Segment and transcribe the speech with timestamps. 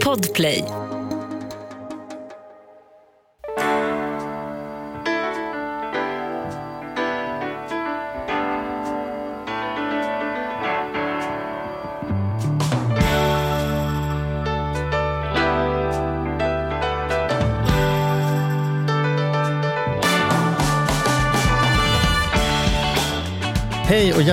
[0.00, 0.83] Podplay.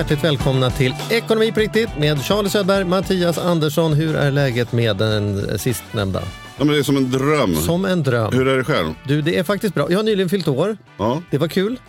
[0.02, 3.92] Hjärtligt välkomna till Ekonomi på riktigt med Charlie Söderberg, Mattias Andersson.
[3.92, 6.22] Hur är läget med den sistnämnda?
[6.58, 7.54] Ja, men det är som en dröm.
[7.54, 8.32] Som en dröm.
[8.32, 8.94] Hur är det själv?
[9.06, 9.86] Du, det är faktiskt bra.
[9.90, 10.76] Jag har nyligen fyllt år.
[10.98, 11.22] Ja.
[11.30, 11.80] Det var kul.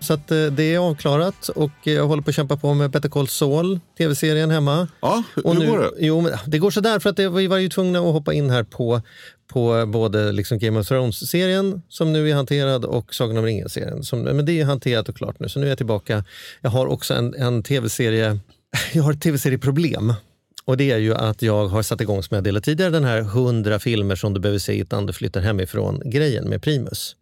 [0.00, 3.08] Så att, eh, det är avklarat och jag håller på att kämpa på med Better
[3.08, 4.88] Call Saul, tv-serien hemma.
[5.00, 5.90] Ja, hur Och nu, går det?
[5.98, 8.62] Jo, det går sådär för att det, vi var ju tvungna att hoppa in här
[8.62, 9.00] på,
[9.52, 14.02] på både liksom Game of Thrones-serien som nu är hanterad och Sagan om ringen-serien.
[14.02, 16.24] Som- Men det är hanterat och klart nu, så nu är jag tillbaka.
[16.60, 18.38] Jag har också en, en tv-serie,
[18.92, 20.14] jag har ett tv-serieproblem.
[20.64, 23.18] Och det är ju att jag har satt igång, som jag delade tidigare, den här
[23.18, 27.16] 100 filmer som du behöver se innan du flyttar hemifrån-grejen med Primus.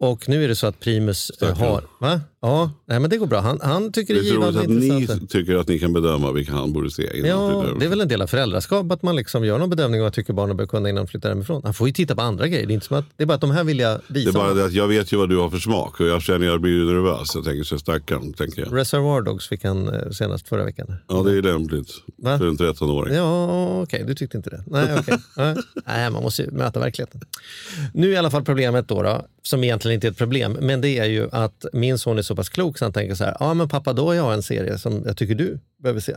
[0.00, 1.56] Och nu är det så att Primus eh, Stackarn.
[1.58, 1.84] har...
[2.00, 2.20] Va?
[2.40, 3.40] Ja, nej, men det går bra.
[3.40, 6.52] Han, han tycker det Det är givande att ni tycker att ni kan bedöma vilka
[6.52, 7.18] han borde se.
[7.18, 10.00] innan Ja, det är väl en del av föräldraskap att man liksom gör någon bedömning
[10.00, 11.62] vad jag tycker barnen bör kunna innan de flyttar hemifrån.
[11.64, 12.66] Han får ju titta på andra grejer.
[12.66, 14.28] Det är, inte som att, det är bara att de här vill jag Det visa.
[14.28, 16.46] är bara det att jag vet ju vad du har för smak och jag känner
[16.46, 17.34] jag blir nervös.
[17.34, 18.76] Jag tänker så stackarn, tänker jag.
[18.76, 20.94] Reservoir Dogs fick han eh, senast förra veckan.
[21.08, 22.38] Ja, det är lämpligt Va?
[22.38, 23.14] för en 13-åring.
[23.14, 24.64] Ja, okej, du tyckte inte det.
[24.66, 25.18] Nej, okej.
[25.36, 25.56] Nej.
[25.86, 27.20] Nej, man måste ju möta verkligheten.
[27.94, 30.80] Nu är i alla fall problemet då, då, som egentligen inte är ett problem, men
[30.80, 33.36] det är ju att min son är så pass klok så han tänker så här,
[33.40, 36.16] ja men pappa då har jag en serie som jag tycker du behöver se.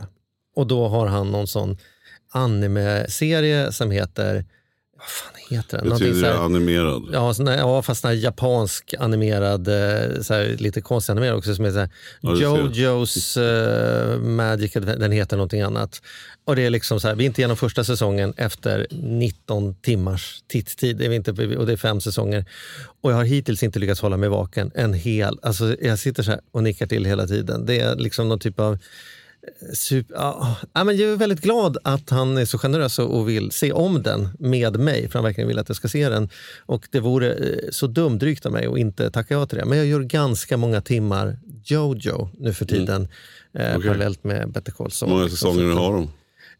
[0.56, 1.78] Och då har han någon sån
[2.32, 4.44] anime-serie som heter,
[5.02, 5.88] vad fan heter den?
[5.90, 7.02] Betyder så det här- animerad?
[7.12, 11.36] Ja, sån här, ja fast sån här japansk animerad, eh, så här, lite konstig animerad
[11.38, 12.34] också som är så här, Ja.
[12.36, 16.02] Jojos eh, Magic den heter någonting annat.
[16.44, 20.42] Och det är liksom så här, vi är inte igenom första säsongen efter 19 timmars
[21.00, 22.44] är vi inte, och det är fem säsonger.
[23.00, 26.30] Och jag har hittills inte lyckats hålla mig vaken en hel, alltså jag sitter så
[26.30, 27.66] här och nickar till hela tiden.
[27.66, 28.78] Det är liksom någon typ av
[29.74, 33.50] Super, ja, ja, men jag är väldigt glad att han är så generös och vill
[33.50, 36.28] se om den med mig, för han verkligen vill att jag ska se den.
[36.66, 39.64] Och det vore eh, så dumdrygt av mig att inte tacka ja till det.
[39.64, 43.08] Men jag gör ganska många timmar Jojo nu för tiden,
[43.54, 43.82] eh, Okej.
[43.82, 45.10] parallellt med Better Call Hur Saul.
[45.10, 46.10] många säsonger har de?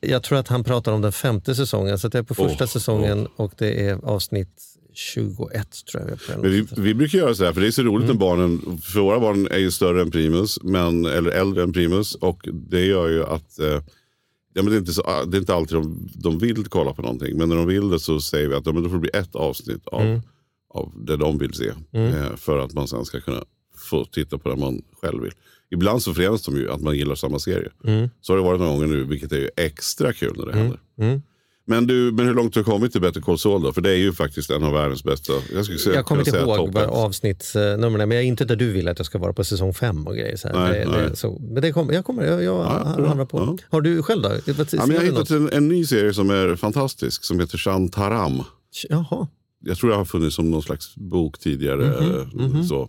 [0.01, 2.69] Jag tror att han pratar om den femte säsongen, så jag är på första Åh,
[2.69, 6.37] säsongen och det är avsnitt 21 tror jag.
[6.37, 6.43] vi.
[6.43, 8.17] Men vi, vi brukar göra så här, för det är så roligt Mm.
[8.17, 12.15] när barnen, för våra barn är ju större än Primus, men, eller äldre än Primus.
[12.15, 13.67] Och det gör ju att eh,
[14.55, 17.03] ja, men det, är inte så, det är inte alltid de, de vill kolla på
[17.03, 17.37] någonting.
[17.39, 19.11] Men när de vill det så säger vi att ja, men då får det bli
[19.15, 20.21] ett avsnitt av, Mm.
[20.75, 21.69] av det de vill se.
[21.93, 23.45] Eh, för att man sen ska kunna
[23.91, 25.33] få titta på det man själv vill.
[25.71, 27.71] Ibland så förenas de ju att man gillar samma serie.
[28.21, 30.81] Så har det varit några gånger nu, vilket är ju extra kul när det händer.
[31.69, 31.79] Mm.
[31.79, 33.73] Men, du, men hur långt har du kommit till Better Call Saul då?
[33.73, 35.33] För det är ju faktiskt en av världens bästa.
[35.55, 38.89] Jag, skulle säga, Jag kommer inte ihåg avsnittsnumren men jag är inte där du vill
[38.89, 40.37] att jag ska vara på säsong fem och grejer.
[40.37, 40.49] Så.
[40.49, 41.09] Nej, det, nej.
[41.11, 42.55] Det, så, men det kommer, jag kommer, jag, jag
[42.99, 43.39] Ja, hamnar på.
[43.39, 43.57] Ja.
[43.71, 44.29] Har du själv då?
[44.45, 44.55] Ja,
[44.87, 48.43] men jag har hittat en, en ny serie som är fantastisk som heter Shantaram.
[48.89, 49.29] Jaha.
[49.65, 52.01] Jag tror det har funnits som någon slags bok tidigare.
[52.35, 52.89] Mhm, eh, Så.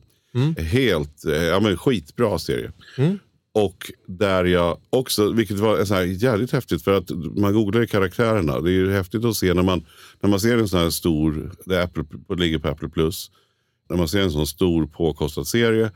[0.57, 2.71] Helt, eh, ja, men skitbra serie.
[2.97, 3.19] Mm.
[3.55, 7.87] Och där jag också, vilket var sån här jävligt häftigt för att man googlar ju
[7.87, 8.59] karaktärerna.
[8.59, 9.85] Det är ju häftigt att se när man,
[10.21, 12.03] när man ser en sån här stor, det Apple,
[12.35, 13.31] ligger på Apple Plus.
[13.89, 15.91] När man ser en sån stor påkostad serie.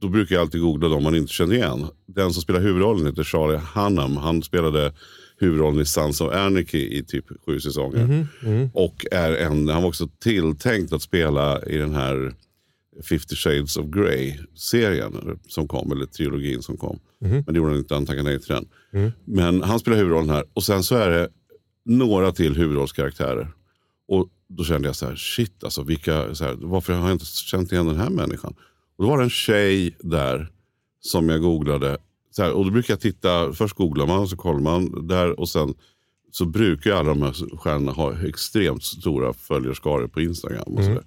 [0.00, 1.86] Då brukar jag alltid googla de man inte känner igen.
[2.06, 4.16] Den som spelar huvudrollen heter Charlie Hunnam.
[4.16, 4.92] Han spelade
[5.38, 8.26] huvudrollen i Sons of Anarchy i typ sju säsonger.
[8.72, 12.34] Och är en, han var också tilltänkt att spela i den här
[13.02, 16.98] 50 shades of Grey-serien som kom, eller trilogin som kom.
[17.18, 18.68] Men det gjorde han inte, han tackade nej till den.
[19.24, 20.44] Men han spelar huvudrollen här.
[20.52, 21.28] Och sen så är det
[21.84, 23.52] några till huvudrollskaraktärer.
[24.08, 27.24] Och då kände jag så här, shit alltså, vilka, så här, varför har jag inte
[27.26, 28.54] känt igen den här människan?
[28.96, 30.50] Och då var det en tjej där
[31.00, 31.98] som jag googlade.
[32.30, 35.48] Så här, och då brukar jag titta, först googlar man, så kollar man där och
[35.48, 35.74] sen
[36.30, 40.76] så brukar alla de här stjärnorna ha extremt stora följarskaror på Instagram.
[40.76, 41.04] Och så, där.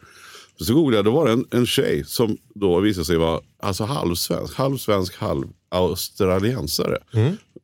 [0.65, 3.83] Så googlade jag, då var det en, en tjej som då visade sig vara alltså
[3.83, 6.97] halvsvensk, halvsvensk, halv australiensare.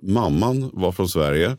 [0.01, 1.57] Mamman var från Sverige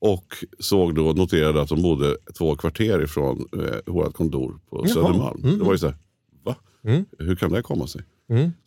[0.00, 5.58] och såg då, noterade att de bodde två kvarter ifrån eh, vårt kontor på Södermalm.
[5.58, 5.96] Det var ju så här,
[6.44, 6.56] va?
[7.18, 8.02] Hur kan det komma sig?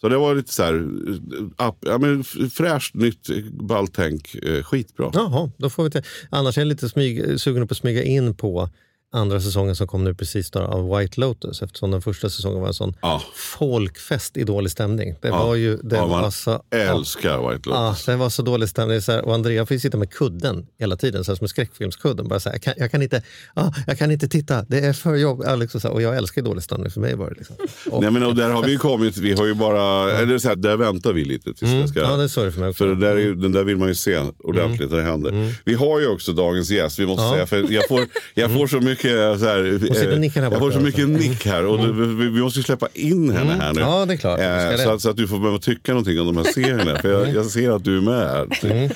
[0.02, 4.64] Så det var lite så här, eh, app, ja, men fräscht, nytt, ballt tänk, eh,
[4.64, 5.12] skitbra.
[5.14, 6.04] Jaha, då får vi till.
[6.30, 8.69] Annars är jag lite smyg, sugen på att smyga in på
[9.13, 12.68] andra säsongen som kom nu precis då, av White Lotus eftersom den första säsongen var
[12.68, 13.22] en sån Ja.
[13.36, 15.16] folkfest i dålig stämning.
[15.22, 15.46] Det Ja.
[15.46, 18.06] var ju det Ja, man var så, Älskar White Ja, Lotus.
[18.06, 19.02] det var så dålig stämning.
[19.02, 21.50] Så här, och Andrea får ju sitta med kudden hela tiden, så här, som en
[21.50, 22.28] skräckfilmskudden.
[22.28, 23.22] Bara så här, jag, kan, jag, kan inte,
[23.54, 25.42] ah, jag kan inte titta, det är för jobb.
[25.46, 27.56] Ja, liksom så här, och jag älskar dålig stämning, för mig var det liksom.
[27.92, 30.48] Och, Nej, men, och där har vi ju kommit, vi har ju bara, eller så
[30.48, 32.00] här, där väntar vi lite tills det ska...
[32.00, 32.12] Mm.
[32.12, 32.84] ja, det är så det för mig också.
[32.84, 35.56] För det där är, den där vill man ju se ordentligt när det händer.
[35.66, 37.40] Vi har ju också dagens gäst, vi måste Mm.
[37.40, 37.48] Ja.
[37.48, 37.66] säga.
[37.68, 38.02] För jag, får,
[38.34, 41.09] jag får så mycket så här, sitter och eh, nickar här Jag får så mycket
[41.09, 41.65] nick här.
[41.65, 43.81] Och det, vi, vi måste släppa in henne här nu.
[43.81, 44.39] Ja, det är klart.
[44.39, 44.77] Eh, det.
[44.77, 47.00] så, att, så att du får börja tycka någonting om de här serierna.
[47.00, 48.71] För jag, jag ser att du är med här.
[48.71, 48.89] Mm.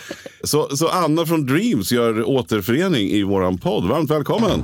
[0.43, 3.87] Så, så Anna från Dreams gör återförening i våran podd.
[3.87, 4.63] Varmt välkommen!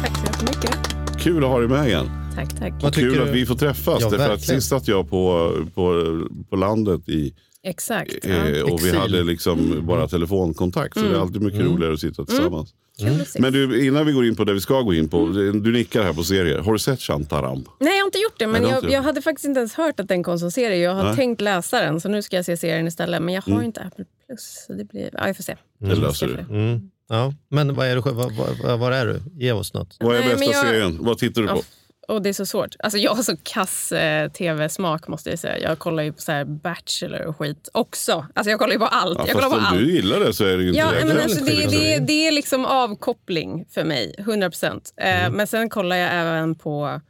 [0.00, 0.78] Tack så jättemycket.
[1.22, 2.21] Kul att ha dig med igen.
[2.34, 2.72] Tack, tack.
[2.82, 3.22] Vad Kul du?
[3.22, 3.98] att vi får träffas.
[4.00, 6.04] Ja, därför att sist satt jag på, på,
[6.50, 7.34] på landet i
[7.64, 8.14] Exakt.
[8.22, 8.30] Ja.
[8.30, 8.94] Eh, och vi Exil.
[8.94, 10.98] hade liksom bara telefonkontakt.
[10.98, 12.74] Så det är alltid mycket roligare att sitta tillsammans.
[13.20, 13.40] Att se.
[13.40, 15.26] Men du, innan vi går in på det vi ska gå in på.
[15.62, 16.58] Du nickar här på serier.
[16.58, 17.64] Har du sett Shantaram?
[17.80, 18.46] Nej, jag har inte gjort det.
[18.46, 20.50] Men Nej, det jag, inte jag hade faktiskt inte ens hört att den kom som
[20.50, 20.76] serie.
[20.76, 21.16] Jag har Nej.
[21.16, 23.22] tänkt läsa den, så nu ska jag se serien istället.
[23.22, 24.64] Men jag har inte Apple Plus.
[24.66, 25.10] Så det blir...
[25.12, 25.56] Ja, jag får se.
[25.78, 26.54] Det löser du.
[26.56, 26.90] Mm.
[27.08, 27.34] Ja.
[27.48, 29.20] Men vad är du, vad, vad, vad, var är du?
[29.44, 29.96] Ge oss något.
[30.00, 30.98] Vad är Nej, bästa jag- serien?
[31.00, 31.54] Vad tittar du på?
[31.56, 31.62] Ja,
[32.08, 32.76] Och det är så svårt.
[32.78, 35.58] Alltså, jag har så kass eh, tv-smak måste jag säga.
[35.58, 38.26] Jag kollar ju på så Bachelor och skit också.
[38.34, 39.18] Alltså, jag kollar ju på allt.
[39.18, 39.78] Ja, jag kollar på om allt.
[39.78, 42.32] du gillar det så är det ju inte Ja, men alltså, det, det, det är
[42.32, 44.94] liksom avkoppling för mig, 100 procent.
[44.96, 47.00] Eh, Men sen kollar jag även på...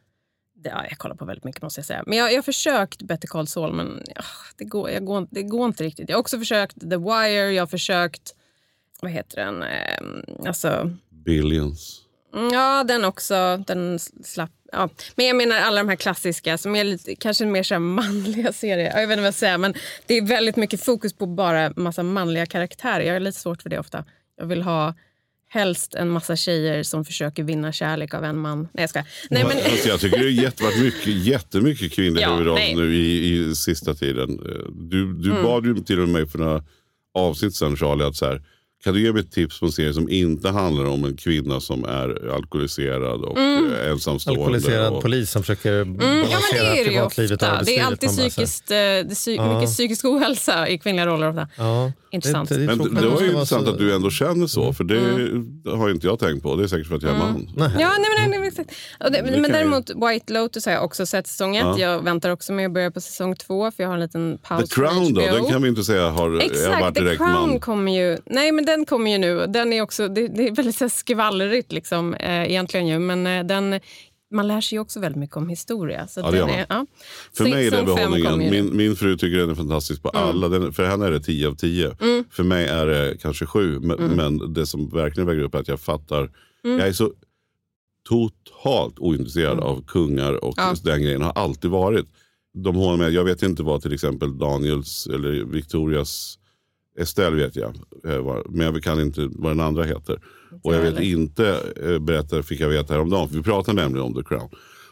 [0.64, 2.02] Ja, jag kollar på väldigt mycket måste jag säga.
[2.06, 4.22] Men jag, jag har försökt Better Call Saul, men ja,
[4.56, 6.08] det, går, jag går, det går inte riktigt.
[6.08, 8.34] Jag har också försökt The Wire, jag har försökt...
[9.00, 9.62] Vad heter den?
[9.62, 10.90] Eh, alltså,
[11.24, 12.02] Billions.
[12.34, 13.64] Mm, ja, den också.
[13.66, 14.50] Den slapp...
[14.72, 14.88] Ja.
[15.14, 18.52] Men jag menar alla de här klassiska som är lite, kanske mer så här manliga
[18.52, 18.84] serier.
[19.00, 19.74] Jag vet inte vad jag säger, men
[20.06, 23.04] det är väldigt mycket fokus på bara massa manliga karaktärer.
[23.04, 24.04] Jag har lite svårt för det ofta.
[24.38, 24.94] Jag vill ha
[25.48, 28.58] helst en massa tjejer som försöker vinna kärlek av en man.
[28.72, 29.04] Nej, jag ska.
[29.30, 33.34] Nej, men, Alltså, jag tycker det har varit mycket, jättemycket kvinnliga Ja, huvudroller nu i,
[33.50, 34.30] i sista tiden.
[34.30, 35.42] Eh, Du, du Mm.
[35.42, 36.64] bad ju till och med för några
[37.14, 38.42] avsnitt sen Charlie att så här,
[38.84, 41.60] kan du ge mig ett tips på en serie som inte handlar om en kvinna
[41.60, 43.72] som är alkoholiserad och Mm.
[43.72, 44.40] eh, ensamstående?
[44.42, 47.64] Alkoholiserad och, polis som försöker Mm, ja, men det balansera är ju privatlivet och ofta.
[47.64, 47.86] Det är arbetslivet.
[47.86, 49.54] alltid psykiskt, eh, det är psy- Ja.
[49.58, 51.28] mycket psykisk ohälsa i kvinnliga roller.
[51.28, 51.48] Ofta.
[51.56, 52.48] Ja, Intressant.
[52.48, 53.72] Det, det, Men det var ju intressant så- Mm.
[53.72, 55.00] att du ändå känner så, för det
[55.76, 56.56] har ju inte jag tänkt på.
[56.56, 57.48] Det är säkert för att jag är man.
[57.56, 57.70] Nej.
[57.78, 58.70] Ja, nej, men, nej, nej, exakt.
[59.04, 61.62] Och det, Det men däremot White Lotus har jag också sett säsong ett.
[61.64, 61.78] Ja.
[61.78, 64.68] Jag väntar också med att börja på säsong två för jag har en liten paus
[64.70, 67.32] The Crown då, den kan vi inte säga har, har Exakt, varit The direkt Crown
[67.50, 67.60] man.
[67.60, 68.18] kommer ju...
[68.26, 69.46] Nej, men den kommer ju nu.
[69.48, 72.98] Den är också, det, det är väldigt så skvallrigt liksom, eh, egentligen ju.
[72.98, 73.80] Men eh, den,
[74.32, 76.06] man lär sig också väldigt mycket om historia.
[76.06, 76.86] Så Ja, den är, ja.
[77.36, 78.38] För mig är det behållningen.
[78.38, 80.48] Min, min fru tycker den är fantastisk på alla.
[80.48, 81.96] Den, för henne är det 10 av 10.
[82.00, 82.24] Mm.
[82.30, 83.80] För mig är det kanske 7.
[83.80, 86.30] Men, men det som verkligen väger upp är att jag fattar.
[86.64, 86.78] Mm.
[86.78, 87.12] Jag är så
[88.08, 90.74] totalt ointresserad av kungar och Ja.
[90.84, 91.22] den grejen.
[91.22, 92.06] Har alltid varit.
[92.54, 93.12] De med.
[93.12, 96.38] Jag vet inte vad till exempel Daniels eller Victorias
[96.98, 97.76] Estelle vet jag.
[98.06, 100.18] eh, Men jag kan inte vad den andra heter.
[100.62, 104.14] Och jag vet inte, eh, berättar, fick jag veta häromdagen, för vi pratade nämligen om
[104.14, 104.48] The Crown.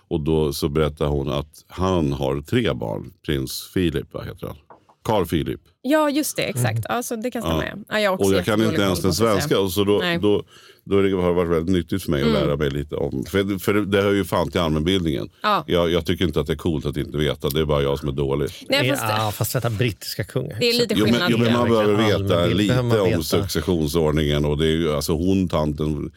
[0.09, 3.13] Och då så berättade hon att han har tre barn.
[3.27, 4.57] Prins Philip, vad heter han?
[5.05, 5.61] Carl Philip.
[5.83, 6.43] Ja, just det.
[6.43, 6.87] Exakt.
[6.89, 7.65] Ja, så det kan stämma.
[7.67, 7.77] Ja.
[7.89, 8.01] Ja.
[8.01, 9.61] jag Och jag kan inte ens den svenska.
[9.61, 10.19] Och så då, Nej.
[10.19, 10.45] då,
[10.85, 13.25] då har det varit väldigt nyttigt för mig att lära mig lite om.
[13.25, 15.29] För, för det hör ju fan till allmänbildningen.
[15.43, 15.65] Ja.
[15.67, 17.49] Jag, jag tycker inte att det är coolt att inte veta.
[17.49, 18.51] Det är bara jag som är dålig.
[18.69, 20.57] Nej, fast, ja, fast detta brittiska kungar.
[20.61, 21.31] Det är lite Jo, men, skillnad.
[21.31, 23.23] jo, men man behöver veta lite man om veta.
[23.23, 24.45] successionsordningen.
[24.45, 26.13] Och det är ju, alltså hon tanten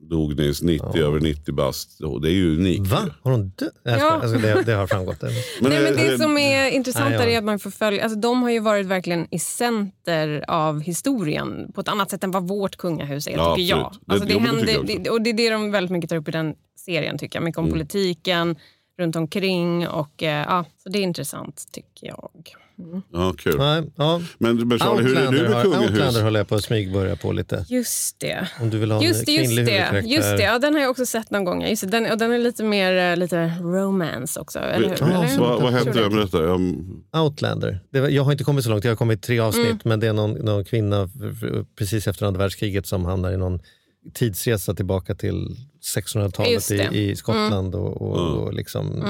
[0.00, 1.98] dog nyss 90, över 90 bast.
[2.22, 2.86] Det är ju unikt.
[2.86, 2.98] Va?
[3.22, 3.72] Har hon dött?
[3.82, 4.10] Ja.
[4.10, 5.22] Alltså, det, det har framgått.
[5.22, 7.22] Nej, men det eh, som är intressant ja.
[7.22, 8.02] är att man får följa...
[8.02, 12.30] Alltså, de har ju varit verkligen i center av historien på ett annat sätt än
[12.30, 13.78] vad vårt kungahus är, Ja, tycker jag.
[13.86, 14.02] absolut.
[14.08, 15.90] Alltså, det jo, men det händer, tycker jag det, och det är det de väldigt
[15.90, 17.44] mycket tar upp i den serien, tycker jag.
[17.44, 17.72] Mycket om Mm.
[17.72, 18.56] politiken
[19.00, 19.88] runt omkring.
[19.88, 22.30] Och, eh, ja, så det är intressant, tycker jag.
[23.12, 23.58] Ja, kul.
[23.58, 24.20] Nej, ja.
[24.38, 26.22] Men, men Charlie, hur är Outlander, du med har, Outlander kungahus?
[26.22, 27.64] håller jag på att smygbörja på lite.
[27.68, 28.48] Just det.
[28.60, 30.08] Om du vill ha en Just, kvinnlig just det, huvudkaraktär.
[30.08, 30.42] just det.
[30.42, 31.62] Ja, den har jag också sett någon gång.
[31.66, 34.58] Just det, den, och den är lite mer eh, lite romance också.
[34.58, 34.96] Eller, hur?
[35.00, 35.38] Ja, Eller?
[35.38, 36.10] vad, vad Jag hette tror den?
[36.10, 36.16] det.
[36.16, 36.42] Berätta.
[36.44, 37.80] Jag, Outlander.
[37.92, 39.66] Det var, jag har inte kommit så långt, jag har kommit tre avsnitt.
[39.66, 39.78] Mm.
[39.84, 41.08] Men det är någon, någon kvinna
[41.78, 43.60] precis efter andra världskriget som hamnar i någon
[44.14, 46.82] tidsresa tillbaka till 1600-talet Just i, det.
[46.82, 46.94] Mm.
[46.94, 49.02] i Skottland och, och, och liksom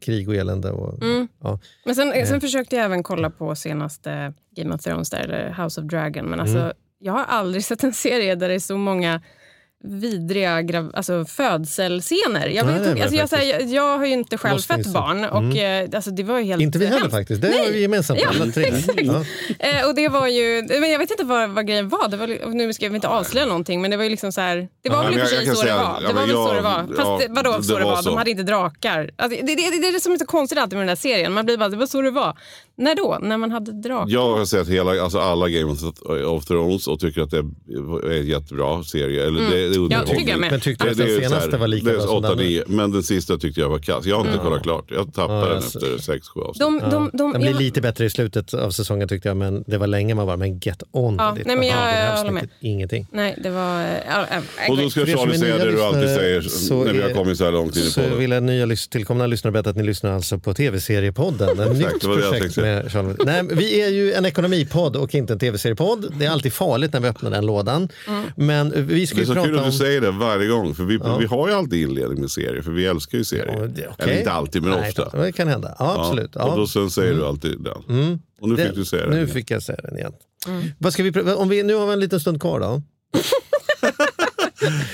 [0.00, 0.70] krig och elände.
[0.70, 1.28] Och, Mm.
[1.42, 1.58] ja.
[1.84, 2.26] Men sen, Eh.
[2.26, 6.26] sen försökte jag även kolla på senaste Game of Thrones, där, eller House of Dragon.
[6.26, 6.72] Men alltså, Mm.
[6.98, 9.20] jag har aldrig sett en serie där det är så många
[9.84, 12.46] vidriga grav, alltså födselscener.
[12.48, 14.58] Jag, Nej, vet, är inte- alltså, jag, så här, jag, jag har ju inte själv
[14.58, 15.24] fött barn.
[15.24, 17.14] Och, eh, alltså, det var ju helt Inte vi heller hemskt.
[17.16, 17.42] faktiskt.
[17.42, 18.20] Det har vi gemensamt.
[18.22, 18.30] Ja.
[18.96, 19.24] Ja.
[19.58, 22.08] Eh, och det var ju, men jag vet inte vad, vad grejen var.
[22.08, 24.68] Det var nu ska vi inte avslöja någonting, men det var ju liksom så här.
[24.82, 26.00] Det var Ja, väl i och för sig så det var.
[26.00, 26.96] Det så det var.
[26.96, 28.02] Fast ja, vadå det så det var var?
[28.02, 28.08] så.
[28.08, 29.10] De hade inte drakar.
[29.16, 31.32] Alltså, det, det, det är det som är så konstigt alltid med den där serien.
[31.32, 32.38] Man blir bara, det var så det var.
[32.76, 33.18] När då?
[33.22, 34.12] När man hade drakar?
[34.12, 35.76] Jag har sett hela, alltså alla Game
[36.26, 39.26] of Thrones och tycker att det är en jättebra serie.
[39.26, 39.72] Eller det, det är Mm.
[39.74, 40.16] Ja, underhållning.
[40.18, 40.50] tycker jag med.
[40.50, 42.46] Men tyckte du att den senaste så här, var lika bra som åtta, den?
[42.46, 44.06] nio, Men den sista tyckte jag var kass.
[44.06, 44.84] Jag har inte kollat klart.
[44.90, 46.60] Jag tappade Ja, den efter sex, sju avsnitt.
[46.60, 49.64] De, de, de, Den blir jag- lite bättre i slutet av säsongen tyckte jag, men
[49.66, 52.30] det var länge man var men get on Ja, nej, men jag- här jag håller
[52.32, 52.48] med.
[52.60, 53.06] Ingenting.
[53.12, 53.80] Nej, det var...
[53.82, 57.02] eh, Ja, ja, och då ska Charlie säga det du alltid säger så när vi
[57.02, 58.18] har kommit så här långt in i Så podden.
[58.18, 61.48] vill jag nya tillkomna lyssnare berätta att ni lyssnar alltså på tv-seriepodden.
[61.60, 62.54] Ett nytt det var det jag projekt.
[62.64, 63.16] Med Charles.
[63.24, 66.14] Nej, vi är ju en ekonomipodd och inte en tv-seriepodd.
[66.18, 67.88] Det är alltid farligt när vi öppnar den lådan.
[68.08, 68.24] Mm.
[68.36, 70.74] Men vi ska Det är så kul att du säger det varje gång.
[70.74, 72.62] För vi, vi har ju alltid inledning med serier.
[72.62, 73.46] För vi älskar ju serier.
[73.60, 73.94] Ja, det- okej.
[73.98, 75.22] Eller inte alltid, men Nej, ofta.
[75.22, 75.74] Det kan hända.
[75.78, 76.30] Ja, absolut.
[76.34, 76.40] Ja.
[76.40, 76.52] Mm.
[76.52, 78.18] Och då sen säger du alltid den.
[78.40, 79.28] Och nu Det- fick du säga Nu den.
[79.28, 80.12] fick jag säga den igen.
[80.78, 82.82] Vad ska vi, om vi, nu har vi en liten stund kvar då.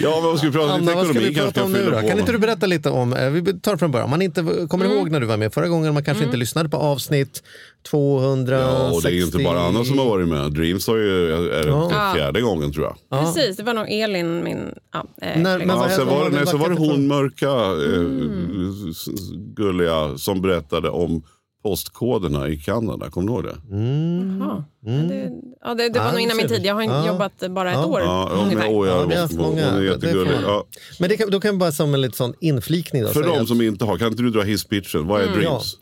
[0.00, 0.80] Ja, men vad ska vi prata om?
[0.80, 2.08] Anna, vad ska Ekonomi vi prata om nu då?
[2.08, 4.84] Kan inte du berätta lite om, eh, vi tar från början, om man inte kommer
[4.84, 4.96] Mm.
[4.96, 7.42] ihåg när du var med förra gången, man kanske inte lyssnade på avsnitt
[7.90, 8.52] 260.
[8.52, 10.52] Ja, och det är ju inte bara Anna som har varit med.
[10.52, 12.12] Dreams har ju, är det Ja.
[12.16, 13.20] fjärde gången tror jag.
[13.24, 14.74] Precis, det var nog Elin, min...
[14.92, 18.00] Ja, eh, När- men Ja, sen var, det, nej, så var det hon mörka, eh,
[18.00, 18.92] Mm.
[19.56, 21.22] gulliga, som berättade om
[21.62, 23.10] postkoderna i Kanada.
[23.10, 23.56] Kommer du ihåg det?
[24.40, 24.64] Jaha.
[24.84, 26.64] Ja, det, ja, det, det var Ja, nog innan min tid.
[26.64, 27.06] Jag har Ja.
[27.06, 29.70] jobbat bara ett år Ja, men, åh, jag Ja, haft många.
[29.70, 30.32] Hon är jättegullig.
[30.42, 30.64] Ja.
[30.98, 33.02] Men det kan, då kan vi bara som en liten sån inflikning.
[33.02, 35.06] Då, För de att- som inte har, kan inte du dra hisspitchen?
[35.06, 35.38] Vad är Mm.
[35.38, 35.76] Dreams?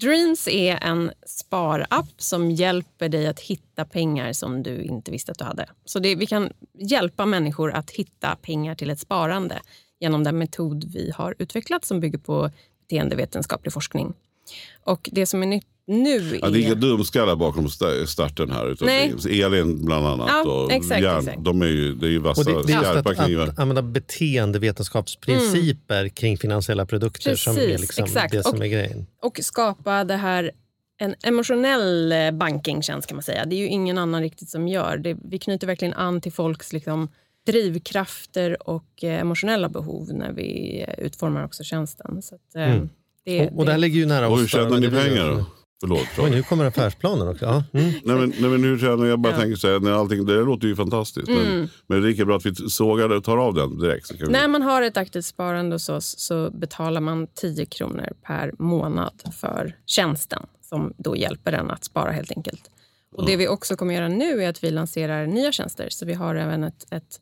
[0.00, 5.38] Dreams är en sparapp som hjälper dig att hitta pengar som du inte visste att
[5.38, 5.66] du hade.
[5.84, 9.60] Så det, vi kan hjälpa människor att hitta pengar till ett sparande
[10.00, 12.50] genom den metod vi har utvecklat som bygger på
[12.88, 14.12] beteendevetenskaplig forskning.
[14.84, 16.74] Och det som är nytt nu Ja, det är inga är...
[16.74, 18.70] dumskallar bakom sta- starten här.
[18.72, 19.14] Utan Nej.
[19.42, 21.18] Elin bland annat Ja, och exakt, Järn.
[21.18, 21.44] exakt.
[21.44, 23.46] De är ju, det är ju vassa, Och det, det är just skarpa att, knivar.
[23.48, 28.32] att använda beteendevetenskapsprinciper kring finansiella produkter som är Precis, liksom exakt.
[28.32, 29.06] det som Och- är grejen.
[29.22, 30.50] och skapa det här
[30.98, 33.44] en emotionell eh, bankingtjänst kan man säga.
[33.44, 34.96] Det är ju ingen annan riktigt som gör.
[34.98, 37.08] Det, vi knyter verkligen an till folks liksom,
[37.46, 42.22] drivkrafter och eh, emotionella behov när vi eh, utformar också tjänsten.
[42.22, 42.82] Så att, eh,
[43.24, 44.50] det, Och, och det här ligger ju nära Och hur oss.
[44.52, 45.44] då, tjänar men ni pengar då?
[45.80, 46.08] Förlåt.
[46.18, 47.44] Oj, nu kommer affärsplanen också.
[47.44, 47.64] Ja.
[47.72, 47.92] Mm.
[48.04, 49.18] Nej men, nej men hur tjänar jag?
[49.20, 49.38] bara Ja.
[49.38, 51.28] tänker så här, när allting, det låter ju fantastiskt.
[51.28, 54.06] Men, men det är lika bra att vi sågar det och tar av den direkt.
[54.06, 57.66] Så kan vi, När man har ett aktivt sparande hos oss så betalar man 10
[57.66, 62.70] kronor per månad för tjänsten som då hjälper den att spara helt enkelt.
[63.16, 65.88] Och Det vi också kommer göra nu är att vi lanserar nya tjänster.
[65.90, 67.20] Så vi har även ett, ett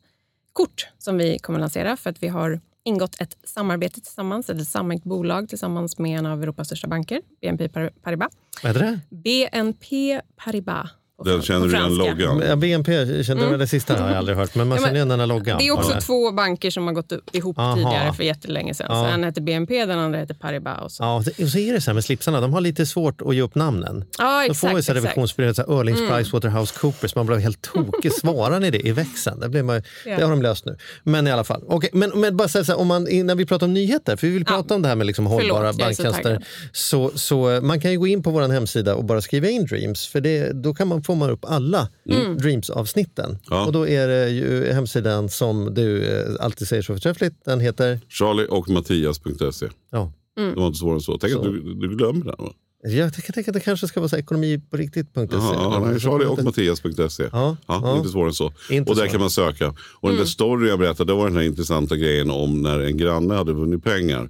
[0.53, 5.03] kort som vi kommer lansera för att vi har ingått ett samarbete tillsammans, ett samägt
[5.03, 7.69] bolag tillsammans med en av Europas största banker, BNP
[8.01, 8.33] Paribas.
[8.63, 9.15] Vad heter det?
[9.15, 10.89] BNP Paribas.
[11.25, 12.43] Den känner du igen loggan?
[12.47, 13.59] Ja, BNP, kände mm.
[13.59, 15.57] det sista har jag aldrig hört, men man Ja, men känner igen den här loggan.
[15.57, 16.01] Det är också Ja.
[16.01, 17.75] två banker som har gått ihop Aha.
[17.75, 18.87] tidigare för jättelänge sedan.
[18.87, 19.07] Så Ja.
[19.07, 20.81] en heter BNP, den andra heter Paribas.
[20.83, 21.03] Och så.
[21.03, 23.41] Ja, och så är det så här med slipsarna, de har lite svårt att ge
[23.41, 24.05] upp namnen.
[24.17, 24.59] Ja, Då exakt.
[24.59, 28.13] får vi så här så här Öhrlings Pricewaterhouse Coopers, man blir helt tokig.
[28.19, 29.39] Svarar ni det i växeln?
[29.39, 30.17] Det, blir man, Ja.
[30.17, 30.77] det har de löst nu.
[31.03, 31.63] Men i alla fall.
[31.67, 34.27] Okej, men, men bara säga så här, om man, när vi pratar om nyheter, för
[34.27, 36.23] vi vill prata om det här med liksom hållbara så banktjänster.
[36.23, 36.43] taggad.
[36.71, 39.65] Så, så eh, man kan ju gå in på vår hemsida och bara skriva in
[39.65, 42.37] Dreams, för det, då kan man, får man upp alla Mm.
[42.37, 43.37] Dreams-avsnitten.
[43.49, 43.65] Ja.
[43.65, 47.99] Och då är det ju hemsidan som du eh, alltid säger så förträffligt, den heter...
[48.09, 49.67] Charlie och Mattias.se.
[49.91, 51.17] Ja, Det var inte svårare än så.
[51.17, 52.35] Tänk att du, du glömmer den.
[52.37, 52.53] Va?
[52.83, 55.25] jag tänker att det kanske ska vara så ekonomi på riktigt.se.
[55.31, 57.23] Ja, nej, Charlie och Mattias.se.
[57.23, 57.97] Ja, Ja, ja.
[57.97, 58.53] Inte svårare än så.
[58.69, 59.11] Inte och där så.
[59.11, 59.73] kan man söka.
[59.99, 62.97] Och den där storyn jag berättade, det var den här intressanta grejen om när en
[62.97, 64.29] granne hade vunnit pengar.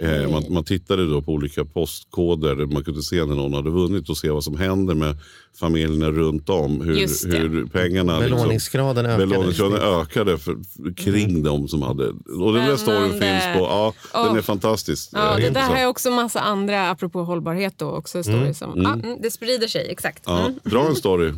[0.00, 3.70] Eh, man, man tittade då på olika postkoder där man kunde se när någon hade
[3.70, 5.16] vunnit och se vad som händer med
[5.60, 6.80] familjerna runt om.
[6.80, 8.20] Hur, hur pengarna...
[8.20, 9.26] Belåningsgraden ökade.
[9.26, 10.56] Belåningsgraden ökade för,
[10.96, 12.08] kring dem som hade...
[12.40, 13.60] Och den där storyn finns på...
[13.60, 14.36] Ja, den Åh.
[14.38, 15.10] är fantastisk.
[15.12, 18.72] Ja, Eh, det där har jag också massa andra, apropå hållbarhet, då, också stories som...
[18.82, 20.22] Ja, mm, det sprider sig, exakt.
[20.26, 20.58] Ja, Mm.
[20.64, 21.32] dra en story.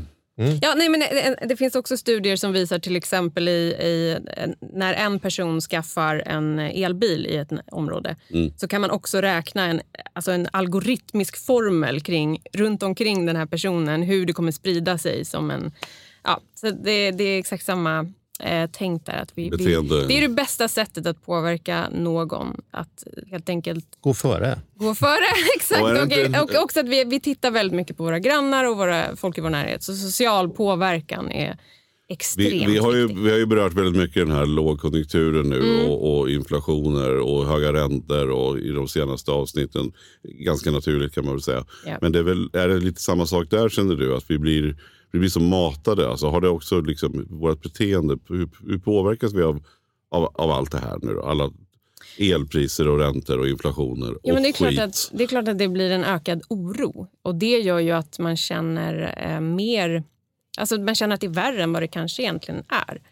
[0.62, 4.18] Ja, nej, men det, det finns också studier som visar till exempel i, i,
[4.60, 8.16] när en person skaffar en elbil i ett område
[8.56, 9.80] så kan man också räkna en,
[10.12, 15.24] alltså en algoritmisk formel kring, runt omkring den här personen, hur det kommer sprida sig
[15.24, 15.72] som en...
[16.22, 19.12] Ja, så det, det är exakt samma eh, tänk där.
[19.22, 20.06] Att vi, vi, Beteende.
[20.06, 22.56] det är det bästa sättet att påverka någon.
[22.70, 24.58] Att helt enkelt Gå före.
[24.74, 25.24] gå före.
[25.56, 25.82] Exakt.
[25.82, 29.16] Och, inte- och också att vi, vi tittar väldigt mycket på våra grannar och våra
[29.16, 29.82] folk i vår närhet.
[29.82, 31.58] Så social påverkan är
[32.10, 33.22] extremt Vi, vi, har ju, viktig.
[33.24, 35.86] vi har ju berört väldigt mycket den här lågkonjunkturen nu Mm.
[35.90, 39.92] och, och inflationer och höga räntor och i de senaste avsnitten.
[40.22, 41.64] Ganska naturligt kan man väl säga.
[41.86, 41.98] Ja.
[42.00, 44.16] Men det är, väl, är det lite samma sak där känner du?
[44.16, 44.76] Att vi blir,
[45.10, 46.10] vi blir så matade.
[46.10, 49.64] Alltså, har det också liksom, vårt beteende, hur, hur påverkas vi av,
[50.10, 51.22] av, av allt det här nu då?
[51.22, 51.50] Alla
[52.18, 54.56] elpriser och räntor och inflationer och Ja, men det, är skit.
[54.56, 57.06] klart att, det är klart att det blir en ökad oro.
[57.22, 60.02] Och Det gör ju att man känner eh, mer...
[60.58, 63.02] Alltså man känner att det är värre än vad det kanske egentligen är.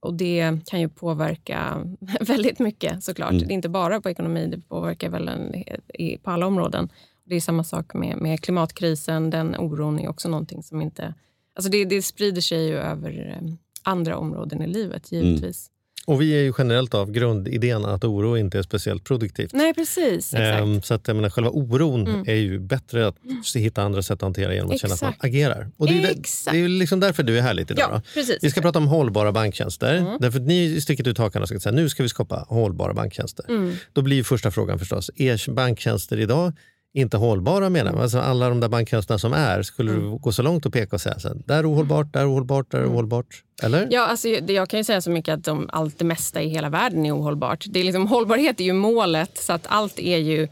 [0.00, 1.86] Och Det kan ju påverka
[2.20, 3.30] väldigt mycket såklart.
[3.30, 3.46] Mm.
[3.46, 5.54] Det är inte bara på ekonomi, det påverkar väl en,
[5.94, 6.88] i, på alla områden.
[7.24, 9.30] Det är samma sak med, med klimatkrisen.
[9.30, 11.14] Den oron är också någonting som inte...
[11.58, 13.48] Alltså det, det sprider sig ju över eh,
[13.82, 15.70] andra områden i livet, givetvis.
[16.06, 19.52] Och vi är ju generellt av grundidén att oro inte är speciellt produktivt.
[19.52, 20.34] Nej, precis.
[20.34, 20.38] Exakt.
[20.60, 22.24] Ehm, så att, jag menar, själva oron Mm.
[22.26, 23.16] är ju bättre att
[23.54, 25.24] hitta andra sätt att hantera genom att känna att man Exakt.
[25.24, 25.70] agerar.
[25.76, 26.52] Och det, är, Exakt.
[26.52, 27.90] det är ju liksom därför du är här lite idag.
[27.92, 28.38] ja, precis.
[28.40, 29.96] Vi ska prata om hållbara banktjänster.
[29.96, 30.18] Mm.
[30.20, 33.44] Därför att ni sticker ut hakan och ska säga nu ska vi skapa hållbara banktjänster.
[33.48, 33.74] Mm.
[33.92, 36.52] Då blir första frågan förstås, är banktjänster idag
[36.94, 38.02] inte hållbara menar man?
[38.02, 40.02] Alltså alla de där banktjänsterna som är, skulle Mm.
[40.10, 42.70] du gå så långt och peka och säga här, där är ohållbart, där är ohållbart,
[42.70, 43.42] där är ohållbart?
[43.62, 43.88] Eller?
[43.90, 46.68] Ja, alltså, jag kan ju säga så mycket att de, allt det mesta i hela
[46.70, 47.64] världen är ohållbart.
[47.68, 50.48] Det är liksom, hållbarhet är ju målet, så att allt är ju...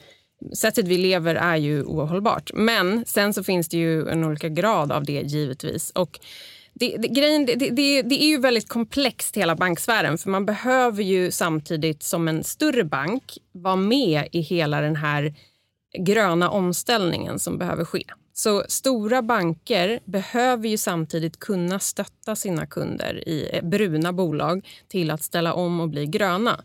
[0.54, 2.50] Sättet vi lever är ju ohållbart.
[2.54, 5.90] Men sen så finns det ju en olika grad av det givetvis.
[5.90, 6.18] Och
[6.74, 11.02] det, det, grejen, det, det, det är ju väldigt komplext hela banksfären för man behöver
[11.02, 15.34] ju samtidigt som en större bank vara med i hela den här
[15.98, 18.04] gröna omställningen som behöver ske.
[18.32, 25.10] Så stora banker behöver ju samtidigt kunna stötta sina kunder i eh, bruna bolag till
[25.10, 26.64] att ställa om och bli gröna.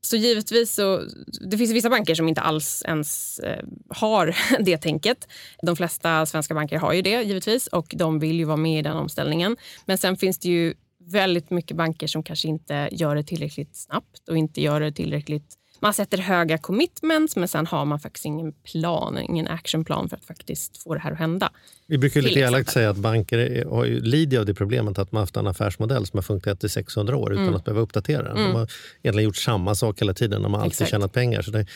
[0.00, 1.02] Så givetvis så,
[1.50, 5.28] det finns vissa banker som inte alls ens eh, har det tänket.
[5.62, 8.82] De flesta svenska banker har ju det givetvis och de vill ju vara med i
[8.82, 9.56] den omställningen.
[9.86, 10.74] Men sen finns det ju
[11.06, 15.58] väldigt mycket banker som kanske inte gör det tillräckligt snabbt och inte gör det tillräckligt
[15.80, 20.24] man sätter höga commitments men sen har man faktiskt ingen plan, ingen actionplan för att
[20.24, 21.50] faktiskt få det här att hända.
[21.86, 25.12] Vi brukar lite elakt säga att banker är- har ju, lider av det problemet att
[25.12, 27.54] man haft en affärsmodell som har funkat i 600 år utan Mm.
[27.56, 28.36] att behöva uppdatera den.
[28.36, 28.70] De har
[29.02, 30.42] egentligen gjort samma sak hela tiden.
[30.42, 30.90] De har alltid Exakt.
[30.90, 31.42] tjänat pengar.
[31.42, 31.66] Så det,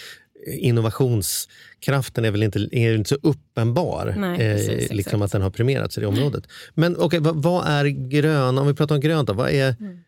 [0.98, 4.94] innovationskraften är väl inte, är inte så uppenbar, Nej, precis, exakt.
[4.94, 6.44] liksom att den har premierats i det området.
[6.74, 8.58] Men okej, vad, vad är grön?
[8.58, 9.98] Om vi pratar om grönt, då, vad är, Mm.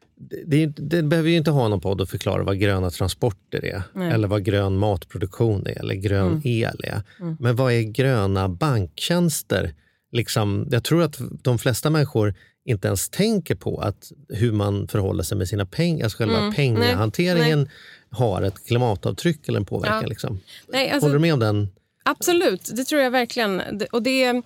[0.46, 4.10] Det, det, behöver ju inte ha någon podd att förklara vad gröna transporter är, Nej.
[4.12, 6.40] eller vad grön matproduktion är, eller grön Mm.
[6.44, 7.02] el är.
[7.20, 7.36] Mm.
[7.40, 9.74] Men vad är gröna banktjänster?
[10.12, 15.22] Liksom, jag tror att de flesta människor inte ens tänker på att hur man förhåller
[15.22, 16.04] sig med sina pengar.
[16.04, 16.54] Alltså själva Mm.
[16.54, 17.68] pengahanteringen
[18.10, 20.02] har ett klimatavtryck eller en påverkan.
[20.02, 20.08] Ja.
[20.08, 20.40] Liksom.
[20.68, 21.68] Nej, alltså, Håller du med om den?
[22.04, 23.62] Absolut, det tror jag verkligen.
[23.92, 24.42] Och det,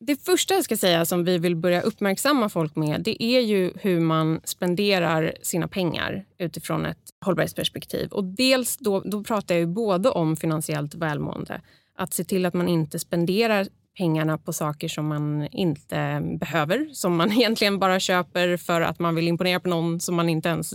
[0.00, 3.72] det första jag ska säga som vi vill börja uppmärksamma folk med det är ju
[3.74, 8.12] hur man spenderar sina pengar utifrån ett hållbarhetsperspektiv.
[8.12, 11.60] Och dels då, då pratar jag ju både om finansiellt välmående.
[11.94, 16.88] Att se till att man inte spenderar pengarna på saker som man inte behöver.
[16.92, 20.48] Som man egentligen bara köper för att man vill imponera på någon som man inte
[20.48, 20.74] ens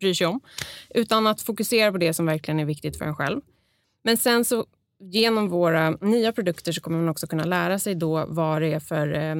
[0.00, 0.40] bryr sig om.
[0.90, 3.40] Utan att fokusera på det som verkligen är viktigt för en själv.
[4.04, 4.66] Men sen så
[5.00, 8.80] genom våra nya produkter så kommer man också kunna lära sig då vad det är
[8.80, 9.34] för eh,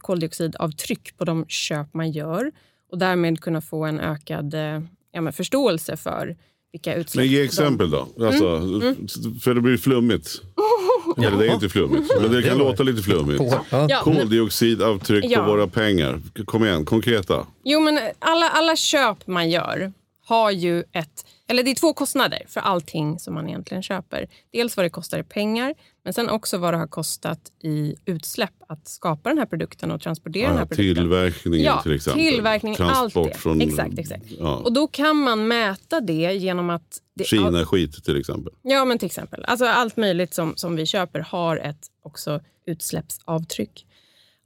[0.00, 2.52] koldioxidavtryck på de köp man gör
[2.92, 4.80] och därmed kunna få en ökad eh,
[5.12, 6.36] ja, men förståelse för
[6.72, 8.08] vilka utsläpp Men ge de- exempel då.
[8.26, 9.06] Alltså, Mm.
[9.40, 10.42] För det blir flummigt.
[11.16, 13.42] Eller det är inte flummigt, men det kan låta lite flummigt.
[13.70, 14.00] Ja.
[14.04, 15.38] Koldioxidavtryck Ja.
[15.38, 16.20] på våra pengar.
[16.44, 17.46] Kom igen, konkreta.
[17.64, 19.92] Jo, men alla, alla köp man gör
[20.24, 21.26] har ju ett...
[21.48, 24.28] Eller det är två kostnader för allting som man egentligen köper.
[24.52, 28.50] Dels vad det kostar i pengar, men sen också vad det har kostat i utsläpp
[28.68, 30.94] att skapa den här produkten och transportera den här Ja, produkten.
[30.94, 32.22] tillverkningen Ja, till exempel.
[32.26, 33.38] tillverkning, allt Transport det.
[33.38, 34.24] från Exakt, exakt.
[34.38, 37.02] Ja, Och då kan man mäta det genom att...
[37.14, 38.52] Det, Kina-skit till exempel.
[38.62, 39.44] Ja, men till exempel.
[39.44, 43.85] Alltså allt möjligt som, som vi köper har ett också utsläppsavtryck.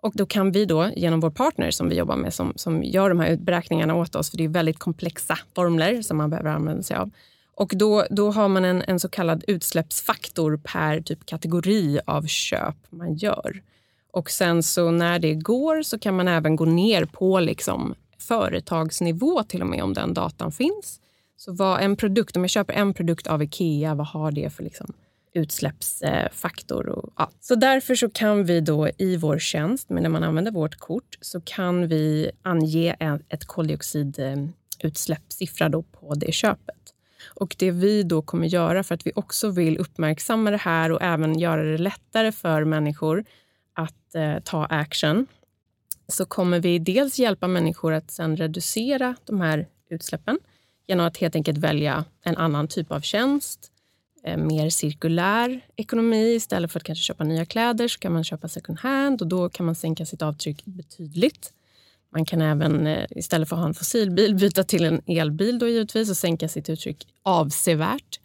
[0.03, 3.09] Och då kan vi då genom vår partner som vi jobbar med som, som gör
[3.09, 6.83] de här beräkningarna åt oss, för det är väldigt komplexa formler som man behöver använda
[6.83, 7.11] sig av.
[7.55, 12.77] Och då, då har man en, en så kallad utsläppsfaktor per typ kategori av köp
[12.91, 13.63] man gör.
[14.13, 19.43] Och sen så när det går så kan man även gå ner på liksom företagsnivå
[19.43, 21.01] till och med om den datan finns.
[21.37, 24.63] Så vad en produkt, om jag köper en produkt av Ikea, vad har det för
[24.63, 24.93] liksom
[25.33, 26.89] utsläppsfaktor?
[26.89, 27.31] Och, ja.
[27.41, 31.19] Så därför så kan vi då i vår tjänst, men när man använder vårt kort,
[31.21, 36.95] så kan vi ange en, ett koldioxidutsläppssiffra då på det köpet.
[37.35, 41.03] Och det vi då kommer göra för att vi också vill uppmärksamma det här och
[41.03, 43.25] även göra det lättare för människor
[43.75, 45.27] att eh, ta action
[46.09, 50.39] så kommer vi dels hjälpa människor att sen reducera de här utsläppen
[50.87, 53.70] genom att helt enkelt välja en annan typ av tjänst.
[54.25, 56.35] Eh, mer cirkulär ekonomi.
[56.35, 59.49] Istället för att kanske köpa nya kläder så kan man köpa second hand och då
[59.49, 61.53] kan man sänka sitt avtryck betydligt.
[62.13, 65.69] Man kan även eh, istället för att ha en fossilbil byta till en elbil då
[65.69, 68.21] givetvis och sänka sitt uttryck avsevärt.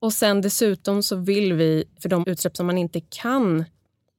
[0.00, 3.64] Och sen dessutom så vill vi, för de utsläpp som man inte kan...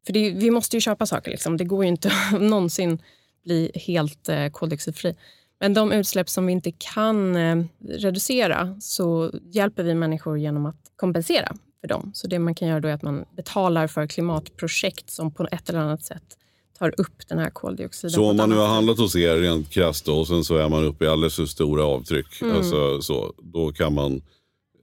[0.05, 1.57] För det, vi måste ju köpa saker, liksom.
[1.57, 3.01] det går ju inte att någonsin
[3.43, 5.15] bli helt eh, koldioxidfri.
[5.59, 10.91] Men de utsläpp som vi inte kan eh, reducera så hjälper vi människor genom att
[10.95, 12.11] kompensera för dem.
[12.13, 15.69] Så det man kan göra då är att man betalar för klimatprojekt som på ett
[15.69, 16.37] eller annat sätt
[16.79, 18.11] tar upp den här koldioxiden.
[18.11, 20.83] Så om man nu har handlat hos er rent krasst och sen så är man
[20.83, 22.41] uppe i alldeles för stora avtryck.
[22.41, 22.57] Mm.
[22.57, 24.21] Alltså, så, då kan man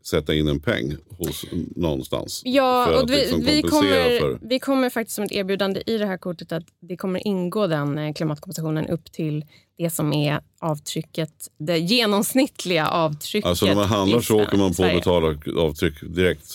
[0.07, 1.45] sätta in en peng hos
[1.77, 2.43] någonstans.
[2.45, 4.39] Ja, och vi, liksom vi, kommer, för...
[4.43, 7.99] vi kommer faktiskt som ett erbjudande i det här kortet att det kommer ingå den
[7.99, 9.45] eh, klimatkompensationen upp till
[9.81, 13.49] det som är avtrycket, det genomsnittliga avtrycket.
[13.49, 16.47] Alltså när man handlar så åker man på att betala avtryck direkt?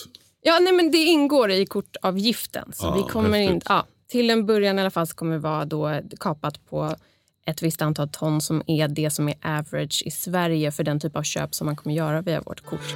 [0.42, 2.72] Ja, nej, men det ingår i kortavgiften.
[2.74, 5.66] Så ah, vi kommer in, ja, till en början i alla fall kommer det vara
[5.66, 6.96] då kapat på
[7.46, 11.16] ett visst antal ton som är det som är average i Sverige för den typ
[11.16, 12.96] av köp som man kommer göra via vårt kort.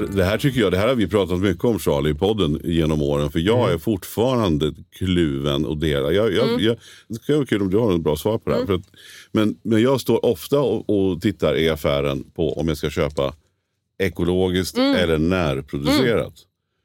[0.00, 3.02] Det här tycker jag, det här har vi pratat mycket om Charlie i podden genom
[3.02, 3.30] åren.
[3.30, 3.74] För jag mm.
[3.74, 6.10] är fortfarande kluven och delar.
[6.10, 6.64] Jag, jag, mm.
[6.64, 6.76] jag,
[7.08, 8.62] det skulle vara kul om du har ett bra svar på det här.
[8.62, 8.74] Mm.
[8.74, 8.86] Att,
[9.32, 13.34] men, men jag står ofta och, och, tittar i affären på om jag ska köpa
[13.98, 14.96] ekologiskt mm.
[14.96, 16.34] eller närproducerat.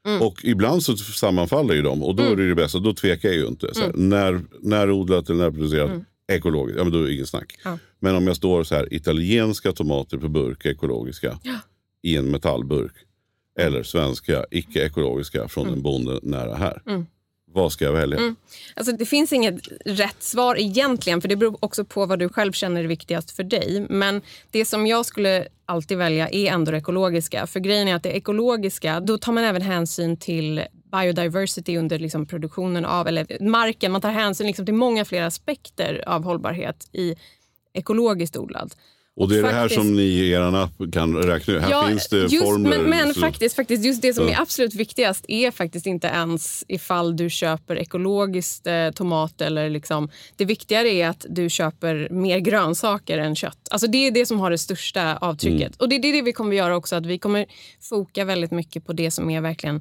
[0.06, 0.16] Mm.
[0.16, 0.26] mm.
[0.26, 2.78] Och ibland så sammanfaller ju de och då är det det bästa.
[2.78, 3.74] Då tvekar jag ju inte.
[3.74, 5.90] Så här, när, närodlat eller närproducerat
[6.32, 7.58] ekologiskt, ja men då är det ingen snack.
[7.64, 7.78] Ja.
[8.00, 11.38] Men om jag står så här, italienska tomater på burk, ekologiska.
[11.42, 11.58] Ja
[12.02, 12.94] i en metallburk.
[13.58, 15.76] Eller svenska, icke-ekologiska från mm.
[15.76, 16.82] en bonde nära här.
[16.86, 17.06] Mm.
[17.54, 18.18] Vad ska jag välja?
[18.18, 18.36] Mm.
[18.74, 22.52] Alltså, det finns inget rätt svar egentligen, för det beror också på vad du själv
[22.52, 23.86] känner är viktigast för dig.
[23.90, 27.46] Men det som jag skulle alltid välja är ändå det ekologiska.
[27.46, 32.26] För grejen är att det ekologiska, då tar man även hänsyn till biodiversity under liksom
[32.26, 33.92] produktionen av eller marken.
[33.92, 37.16] Man tar hänsyn liksom till många fler aspekter av hållbarhet i
[37.72, 38.74] ekologiskt odlad.
[39.16, 41.62] Och det är faktiskt, det här som ni i er app kan räkna ut.
[41.62, 42.78] Här ja, finns det just, formler.
[42.78, 47.16] Men, men faktiskt, faktiskt, just det som är absolut viktigast är faktiskt inte ens ifall
[47.16, 49.40] du köper ekologiskt eh, tomat.
[49.40, 53.68] Eller liksom, det viktigare är att du köper mer grönsaker än kött.
[53.70, 55.60] Alltså det är det som har det största avtrycket.
[55.60, 55.76] Mm.
[55.78, 56.96] Och det är det vi kommer göra också.
[56.96, 57.46] Att vi kommer
[57.80, 59.80] foka väldigt mycket på det som är verkligen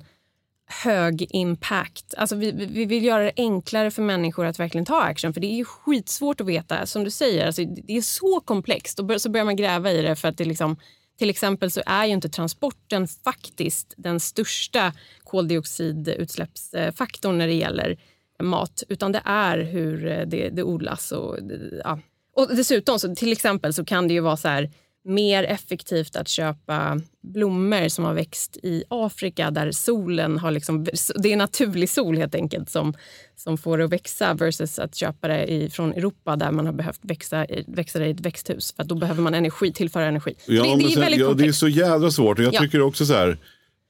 [0.71, 2.13] hög impact.
[2.17, 5.33] Alltså vi, vi vill göra det enklare för människor att verkligen ta action.
[5.33, 6.85] För Det är skitsvårt att veta.
[6.85, 8.99] Som du säger, alltså det är så komplext.
[8.99, 10.77] Och så börjar man gräva i det för att det liksom
[11.19, 17.99] Till exempel så är ju inte transporten faktiskt den största koldioxidutsläppsfaktorn när det gäller
[18.43, 21.11] mat, utan det är hur det, det odlas.
[21.11, 21.37] Och,
[21.83, 21.99] ja.
[22.35, 24.71] och dessutom, så till exempel, så kan det ju vara så här
[25.05, 30.85] mer effektivt att köpa blommor som har växt i Afrika där solen har liksom,
[31.15, 32.93] det är naturlig sol helt enkelt som,
[33.35, 36.73] som får det att växa versus att köpa det i, från Europa där man har
[36.73, 40.33] behövt växa, växa det i ett växthus för då behöver man energi, tillföra energi.
[40.45, 41.59] Ja, det, det, är sen, väldigt ja, det är komplext.
[41.59, 42.39] så jävla svårt.
[42.39, 42.59] Och jag Ja.
[42.61, 43.37] tycker också så här.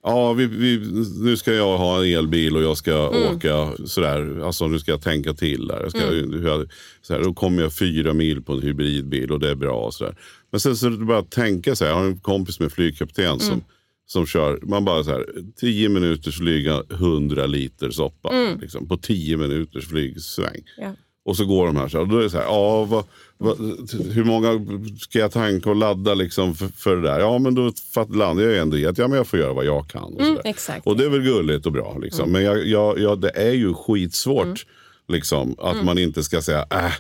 [0.04, 0.78] Ja, vi, vi,
[1.22, 3.36] nu ska jag ha en elbil och jag ska Mm.
[3.36, 4.46] åka sådär.
[4.46, 5.80] Alltså nu ska jag tänka till där.
[5.82, 6.34] Jag ska, Mm.
[6.34, 6.72] hur jag,
[7.02, 9.86] så här, då kommer jag fyra mil på en hybridbil och det är bra.
[9.86, 10.16] Och så där.
[10.52, 11.92] Men sen så är det bara att tänka så här.
[11.92, 13.66] Jag har en kompis med flygkapten som, Mm.
[14.06, 14.60] som kör.
[14.64, 15.26] Man bara så här.
[15.60, 18.30] Tio minuters flyga, hundra liter soppa.
[18.30, 18.60] Mm.
[18.60, 20.62] Liksom, på tio minuters flygsväng.
[20.78, 20.96] Ja.
[21.26, 21.88] Och så går de här.
[21.88, 23.04] Så här och då är det så här, ja, vad,
[23.38, 23.58] vad,
[24.12, 24.66] hur många
[25.00, 27.20] ska jag tanka och ladda liksom för, för det där?
[27.20, 27.72] Ja, men då
[28.10, 30.04] landar jag ju ändå i att ja, men jag får göra vad jag kan.
[30.04, 30.88] Och, så Mm, exakt.
[30.88, 31.98] och det är väl gulligt och bra.
[32.02, 32.32] Liksom.
[32.32, 34.56] Men jag, jag, jag, det är ju skitsvårt Mm.
[35.08, 36.92] liksom, att man inte ska säga, äh,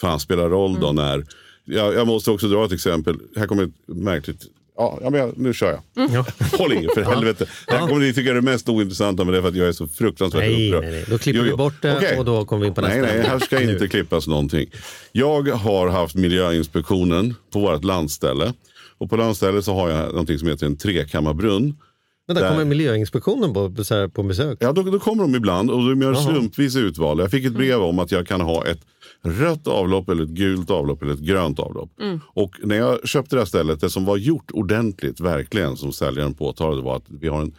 [0.00, 0.82] fan spelar roll Mm.
[0.82, 1.24] då när...
[1.66, 3.16] Jag, jag måste också dra ett exempel.
[3.36, 4.42] Här kommer ett märkligt...
[4.78, 6.08] Ja, ja men jag, nu kör jag.
[6.10, 6.24] Mm.
[6.58, 7.46] Håll in för helvete.
[7.66, 9.72] Det här kommer ni tycka är det mest ointressanta med det för att jag är
[9.72, 10.84] så fruktansvärt Nej, upprörd.
[10.84, 11.04] nej, nej.
[11.08, 12.18] Då klipper Jo, vi bort det Okej.
[12.18, 13.16] och då kommer vi in på Nej, nästa.
[13.16, 14.70] nej, här ska inte klippas någonting.
[15.12, 18.52] Jag har haft miljöinspektionen på vårt landställe.
[18.98, 21.76] Och på landstället så har jag någonting som heter en trekammarbrunn.
[22.28, 24.58] Vänta, Där- kommer miljöinspektionen på, så här, på besök?
[24.60, 26.22] Ja, då, då kommer de ibland och de gör Jaha.
[26.22, 27.18] slumpvis utval.
[27.18, 28.80] Jag fick ett brev om att jag kan ha ett
[29.24, 31.90] rött avlopp, eller ett gult avlopp eller ett grönt avlopp.
[32.34, 36.34] Och när jag köpte det här stället, det som var gjort ordentligt, verkligen, som säljaren
[36.34, 37.54] påtalade var att vi har en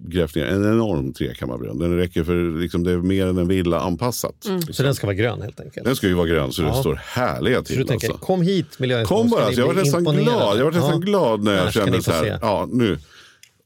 [0.00, 1.78] grävt ner en enorm trekammarbrunn.
[1.78, 4.46] Den räcker för, liksom, det är mer än en villa anpassat.
[4.70, 5.84] Så den ska vara grön helt enkelt?
[5.86, 6.74] Den ska ju vara grön så det Ja.
[6.74, 7.78] står härliga Så till.
[7.78, 8.24] du tänker, alltså.
[8.26, 9.22] kom hit miljöinspektionen.
[9.30, 10.58] Kom bara, alltså, jag var nästan glad.
[10.58, 10.96] Jag var nästan Ja.
[10.98, 12.38] glad när jag ska kände så här.
[12.42, 12.98] Ja, nu.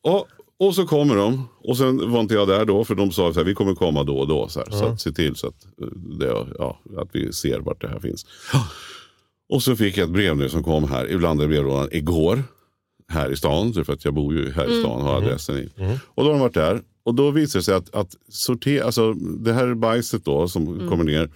[0.03, 0.27] Och,
[0.66, 1.48] och så kommer de.
[1.59, 4.18] Och sen var inte jag där då, för de sa här, vi kommer komma då
[4.18, 4.48] och då.
[4.48, 5.87] Så, här, så att se till så att, eh,
[6.18, 8.27] det, ja, att vi ser vart det här finns.
[9.48, 12.44] Och så fick jag ett brev nu som kom här, ibland i brevlådan, igår.
[13.09, 15.68] Här i stan, för att jag bor ju här i stan och har adressen i.
[16.05, 16.83] Och då har de varit där.
[17.05, 21.05] Och då visar det sig att, att sortera, alltså det här bajset då som kommer
[21.05, 21.31] ner.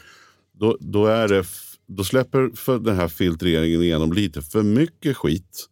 [0.52, 1.44] Då, då, är det,
[1.86, 5.66] då släpper för den här filtreringen igenom lite för mycket skit.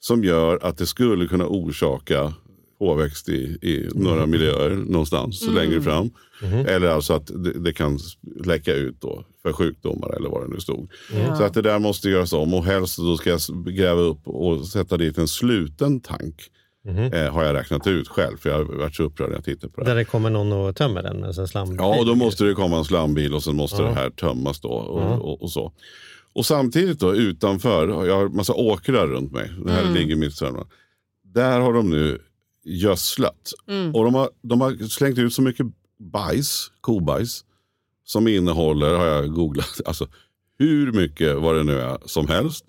[0.00, 2.34] Som gör att det skulle kunna orsaka
[2.78, 6.10] påväxt i, i några miljöer någonstans längre fram.
[6.66, 7.98] Eller alltså att det, det kan
[8.44, 10.90] läcka ut då för sjukdomar eller vad det nu stod.
[11.36, 14.66] Så att det där måste göras om och helst då ska jag gräva upp och
[14.66, 16.34] sätta dit en sluten tank.
[17.12, 19.68] Eh, har jag räknat ut själv för jag har varit så upprörd när jag tittar
[19.68, 19.86] på det.
[19.86, 21.76] Där det kommer någon och tömmer den med en slambil.
[21.80, 24.68] Ja, och då måste det komma en slambil och sen måste det här tömmas då.
[24.68, 25.72] Och, och, och så.
[26.32, 29.50] Och samtidigt då utanför, jag har massa åkrar runt mig.
[29.64, 30.66] Det här ligger mitt i.
[31.24, 32.18] Där har de nu
[32.68, 33.52] gödslat.
[33.94, 35.66] Och de har, de har slängt ut så mycket
[35.98, 37.44] bajs, kobajs,
[38.04, 40.08] som innehåller, har jag googlat, alltså
[40.58, 42.64] hur mycket vad det nu är som helst.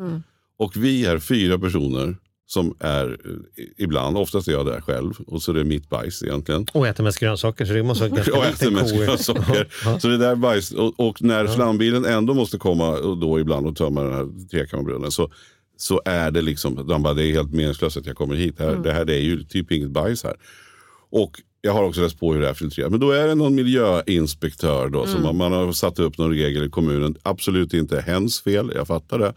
[0.58, 2.16] Och vi är fyra personer
[2.50, 6.24] som är eh, ibland, oftast är jag där själv och så är det mitt bajs
[6.24, 6.68] egentligen.
[6.74, 9.68] Och äter mest grönsaker så det måste vara ganska Jag äter mest grönsaker.
[10.00, 10.72] Så det där är bajs.
[10.72, 15.12] Och, och när slambilen ändå måste komma och då ibland och tömma den här trekammarbrunnen
[15.12, 15.32] så,
[15.82, 18.58] så är det liksom, de bara, det är helt meningslöst att jag kommer hit.
[18.58, 20.36] Det här, det här det är ju typ inget bajs här.
[21.12, 22.92] Och jag har också läst på hur det är filtrerat.
[22.92, 26.66] Men då är det någon miljöinspektör då, som man, man har satt upp någon regel
[26.66, 27.16] i kommunen.
[27.24, 29.34] Absolut inte hens fel, jag fattar det.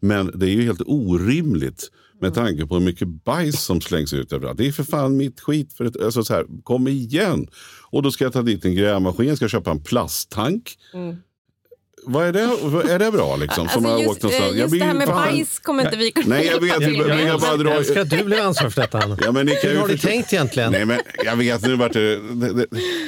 [0.00, 4.32] Men det är ju helt orimligt med tanke på hur mycket bajs som slängs ut
[4.32, 4.58] överallt.
[4.58, 5.72] Det är för fan mitt skit.
[5.72, 7.46] För ett, alltså så här, kom igen!
[7.90, 10.78] Och då ska jag ta dit en grävmaskin, ska jag köpa en plasttank.
[12.04, 12.92] Vad är det?
[12.92, 13.68] Är det bra liksom?
[13.68, 14.50] Som Alltså har just, åkt någonstans?
[14.52, 16.60] eh, Jag just blir det här med fan- bajs kommer inte vi kunna Nej, jag
[16.60, 16.78] vet.
[16.80, 17.26] Men med.
[17.28, 17.84] jag bara drar...
[17.88, 19.16] Jag att du blev ansvarig för detta.
[19.24, 20.72] Ja, men ni kan Hur ju har du förstå- tänkt egentligen?
[20.72, 22.20] Nej, men jag vet, nu vart det.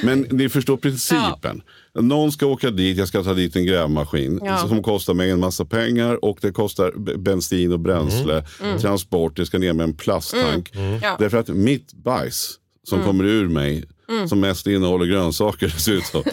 [0.03, 1.61] Men ni förstår principen.
[1.99, 4.57] Någon ska åka dit, jag ska ta dit en grävmaskin Ja.
[4.57, 8.43] som kostar mig en massa pengar och det kostar bensin och bränsle,
[8.81, 10.71] transport, det ska ner med en plasttank.
[11.01, 11.15] Ja.
[11.19, 12.53] Därför att mitt bajs
[12.89, 13.83] som kommer ur mig,
[14.29, 16.23] som mest innehåller grönsaker dessutom,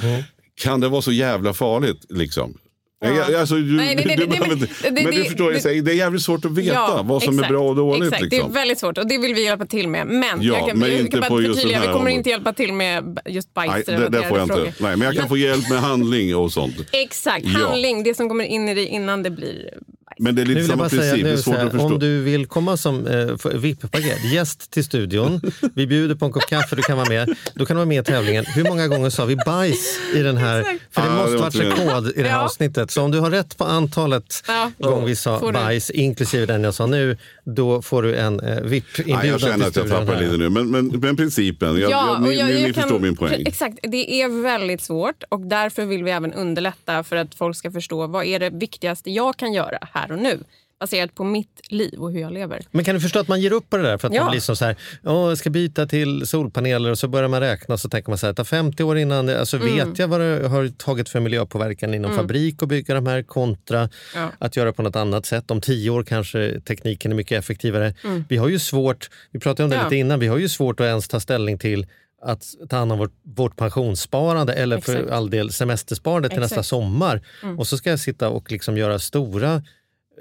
[0.61, 2.59] kan det vara så jävla farligt liksom?
[3.05, 5.11] Nej, jag- Alltså, du, Nej, nej, nej, du nej, behöver men- inte- det- men du
[5.23, 7.55] det- förstår, jag det- säger, det är jävligt svårt att veta vad som exakt, är
[7.55, 8.03] bra och dåligt.
[8.13, 8.53] Exakt, liksom.
[8.53, 10.07] Det är väldigt svårt och det vill vi hjälpa till med.
[10.07, 12.15] Men Ja, jag kan, men jag inte kan på just den här vi kommer området.
[12.17, 14.67] inte hjälpa till med just Nej, det, det får jag frågor.
[14.67, 14.83] inte.
[14.83, 16.75] Nej, men jag kan få hjälp med handling och sånt.
[16.93, 17.59] Exakt, Ja.
[17.59, 20.02] handling, det som kommer in i dig innan det blir bajs.
[20.23, 21.25] Men det är Nu lite jag samma bara säga, princip.
[21.25, 21.87] Det är nu, svårt så här, att förstå.
[21.87, 25.41] om du vill komma som eh, VIP-paket, gäst till studion,
[25.75, 27.29] vi bjuder på en kopp kaffe, du kan vara med.
[27.55, 28.45] Då kan du vara med i tävlingen.
[28.45, 30.63] Hur många gånger sa vi bajs i den här?
[30.91, 32.45] För det Ja, måste varit rekord i det här Ja.
[32.45, 32.91] avsnittet.
[32.91, 34.71] Så om du har rätt på antalet Ja.
[34.79, 39.29] gånger vi sa bajs, inklusive den jag sa nu, då får du en eh, VIP-inbjudan
[39.29, 40.49] jag känner att jag tappar lite nu.
[40.49, 43.43] Men, men, men principen, jag, jag, ni, ni, ni förstår min poäng.
[43.47, 47.71] Exakt, det är väldigt svårt och därför vill vi även underlätta för att folk ska
[47.71, 50.39] förstå vad är det viktigaste jag kan göra här och nu
[50.83, 52.61] baserat på mitt liv och hur jag lever.
[52.71, 53.99] Men kan du förstå att man ger upp på det där?
[53.99, 54.23] För att Ja.
[54.23, 57.75] man blir så här, "Åh, jag ska byta till solpaneler och så börjar man räkna
[57.75, 59.75] och så tänker man så här, ta 50 år innan, alltså Mm.
[59.89, 63.89] vet jag vad det har tagit för miljöpåverkan inom fabrik att bygga de här kontra
[64.15, 64.29] Ja.
[64.39, 65.51] att göra på något annat sätt.
[65.51, 67.95] Om tio år kanske tekniken är mycket effektivare.
[68.29, 69.85] Vi har ju svårt, vi pratade om det Mm.
[69.85, 69.89] Ja.
[69.89, 71.87] lite innan, vi har ju svårt att ens ta ställning till
[72.25, 75.11] att ta hand om vårt, vårt pensionssparande eller för Exakt.
[75.13, 76.69] all del semestersparande till nästa Exakt.
[76.69, 77.21] sommar.
[77.43, 77.59] Mm.
[77.59, 79.63] Och så ska jag sitta och liksom göra stora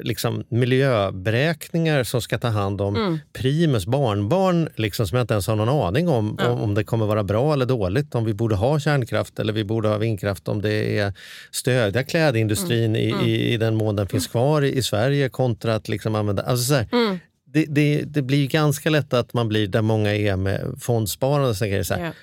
[0.03, 3.19] liksom, miljöberäkningar som ska ta hand om Mm.
[3.33, 6.49] Primus barnbarn liksom, som jag inte ens har någon aning om, Ja.
[6.49, 9.87] om det kommer vara bra eller dåligt, om vi borde ha kärnkraft eller vi borde
[9.89, 11.13] ha vindkraft, om det är
[11.51, 12.95] stödja klädindustrin Mm.
[13.25, 16.43] i, i, i den mån den finns kvar i, i Sverige kontra att liksom använda...
[16.43, 17.19] Alltså så här, Mm.
[17.53, 21.49] Det, det, det blir ganska lätt att man blir där många är med fondsparande.
[21.49, 22.07] och grejer, Så här, Ja.
[22.07, 22.13] "Äh,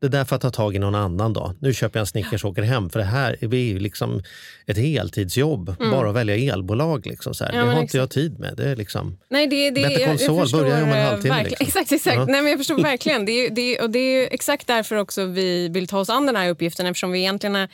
[0.00, 1.54] Det där får jag ta tag i någon annan dag.
[1.60, 2.90] Nu köper jag en Snickers och åker hem.
[2.90, 4.22] För det här är ju liksom
[4.66, 5.76] ett heltidsjobb.
[5.78, 7.06] Bara att välja elbolag.
[7.06, 7.44] Liksom, så.
[7.44, 7.56] Mm.
[7.56, 8.14] Ja, det har inte jag exakt.
[8.14, 8.54] tid med.
[8.56, 9.18] Det är liksom...
[9.28, 11.66] Nej, det, det, Bättre jag- jag konsol förstår, börjar om en eh, halvtimme, liksom.
[11.66, 12.16] Exakt, exakt.
[12.16, 12.24] Ja.
[12.24, 13.24] Nej, men jag förstår verkligen.
[13.24, 16.26] Det är, det, är, och det är exakt därför också vi vill ta oss an
[16.26, 17.68] den här uppgiften eftersom vi egentligen har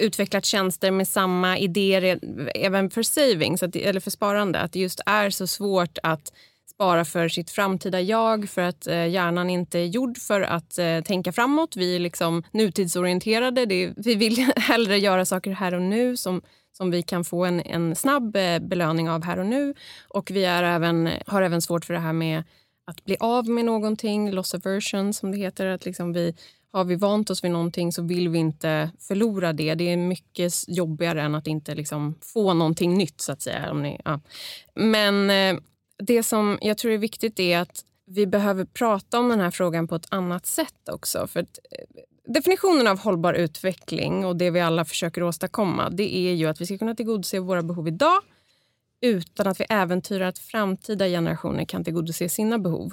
[0.00, 2.18] utvecklat tjänster med samma idéer
[2.54, 4.60] även för savings, att, eller för sparande.
[4.60, 6.32] Att det just är så svårt att
[6.74, 11.00] spara för sitt framtida jag för att eh, hjärnan inte är gjord för att eh,
[11.00, 11.76] tänka framåt.
[11.76, 13.66] Vi är liksom nutidsorienterade.
[13.66, 17.44] Det är, vi vill hellre göra saker här och nu som, som vi kan få
[17.44, 19.74] en, en snabb eh, belöning av här och nu.
[20.08, 22.42] Och vi är även, har även svårt för det här med
[22.84, 25.66] att bli av med någonting, loss aversion som det heter.
[25.66, 26.34] Att liksom vi,
[26.72, 29.74] har vi vant oss vid någonting så vill vi inte förlora det.
[29.74, 33.20] Det är mycket jobbigare än att inte liksom få någonting nytt.
[33.20, 33.70] så att säga.
[33.70, 34.20] Om ni, ja.
[34.74, 35.60] Men eh,
[35.98, 39.88] det som jag tror är viktigt är att vi behöver prata om den här frågan
[39.88, 41.26] på ett annat sätt också.
[41.26, 46.32] För att, eh, definitionen av hållbar utveckling och det vi alla försöker åstadkomma det är
[46.32, 48.22] ju att vi ska kunna tillgodose våra behov idag
[49.04, 52.92] utan att vi äventyrar att framtida generationer kan tillgodose sina behov.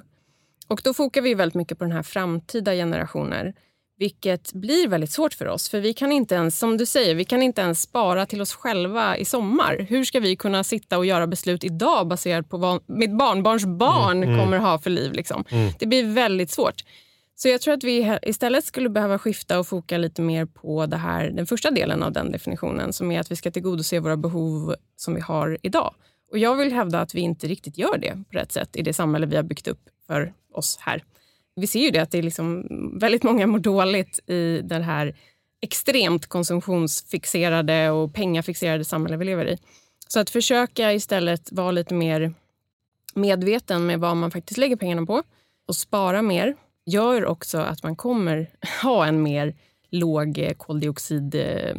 [0.67, 3.53] Och då fokar vi väldigt mycket på den här framtida generationer
[4.01, 5.69] vilket blir väldigt svårt för oss.
[5.69, 8.53] För vi kan inte ens, som du säger, vi kan inte ens spara till oss
[8.53, 9.85] själva i sommar.
[9.89, 14.39] Hur ska vi kunna sitta och göra beslut idag baserat på vad mitt barnbarns barn
[14.39, 15.13] kommer ha för liv?
[15.13, 15.43] Liksom?
[15.79, 16.83] Det blir väldigt svårt.
[17.35, 20.97] Så jag tror att vi istället skulle behöva skifta och foka lite mer på det
[20.97, 24.75] här, den första delen av den definitionen som är att vi ska tillgodose våra behov
[24.95, 25.93] som vi har idag.
[26.31, 28.93] Och Jag vill hävda att vi inte riktigt gör det på rätt sätt i det
[28.93, 31.03] samhälle vi har byggt upp för oss här.
[31.55, 32.67] Vi ser ju det att det är liksom
[32.99, 35.15] väldigt många mår dåligt i det här
[35.61, 39.57] extremt konsumtionsfixerade och pengafixerade samhälle vi lever i.
[40.07, 42.33] Så att försöka istället vara lite mer
[43.15, 45.23] medveten med vad man faktiskt lägger pengarna på
[45.67, 48.49] och spara mer gör också att man kommer
[48.83, 49.53] ha en mer
[49.93, 51.75] låg eh, koldioxid eh.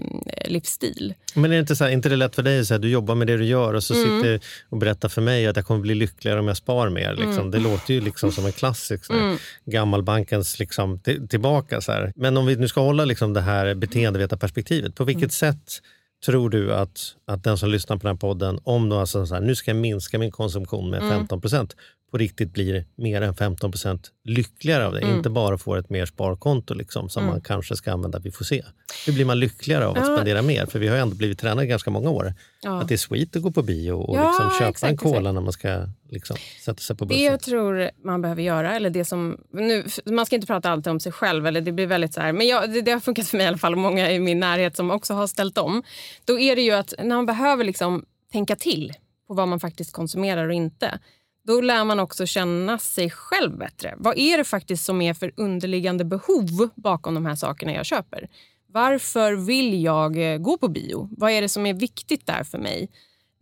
[1.34, 3.14] Men är det inte, så här, inte det lätt för dig, så här, du jobbar
[3.14, 4.04] med det du gör och så Mm.
[4.22, 7.14] sitter och berättar för mig att jag kommer bli lyckligare om jag spar mer.
[7.14, 7.50] Liksom.
[7.50, 9.36] Det låter ju liksom som en klassisk Mm.
[9.64, 11.80] gammalbankens liksom, till, tillbaka.
[11.80, 12.12] Så här.
[12.16, 15.54] Men om vi nu ska hålla liksom, det här beteendevetarperspektivet, på vilket Mm.
[15.54, 15.80] sätt
[16.26, 19.34] tror du att, att den som lyssnar på den här podden, om då alltså så
[19.34, 21.10] här, nu ska jag minska min konsumtion med Mm.
[21.10, 21.76] 15 procent,
[22.12, 25.00] på riktigt blir mer än 15 procent lyckligare av det?
[25.00, 25.16] Mm.
[25.16, 28.62] Inte bara får ett mer sparkonto liksom, som man kanske ska använda, vi får se.
[29.06, 30.16] Hur blir man lyckligare av att Ja.
[30.16, 30.66] spendera mer?
[30.66, 32.34] För vi har ju ändå blivit tränade i ganska många år.
[32.62, 32.80] Ja.
[32.80, 35.18] Att det är sweet att gå på bio och Ja, liksom köpa exakt, en cola
[35.18, 35.34] exakt.
[35.34, 37.24] när man ska liksom sätta sig på Det bussen.
[37.24, 39.36] jag tror man behöver göra, eller det som...
[39.52, 42.32] Nu, man ska inte prata alltid om sig själv, eller det blir väldigt så här,
[42.32, 44.40] men jag, det, det har funkat för mig i alla fall och många i min
[44.40, 45.82] närhet som också har ställt om.
[46.24, 48.92] Då är det ju att när man behöver liksom tänka till
[49.28, 50.98] på vad man faktiskt konsumerar och inte.
[51.44, 53.94] Då lär man också känna sig själv bättre.
[53.98, 58.28] Vad är det faktiskt som är för underliggande behov bakom de här sakerna jag köper?
[58.72, 61.08] Varför vill jag eh, gå på bio?
[61.10, 62.90] Vad är det som är viktigt där för mig?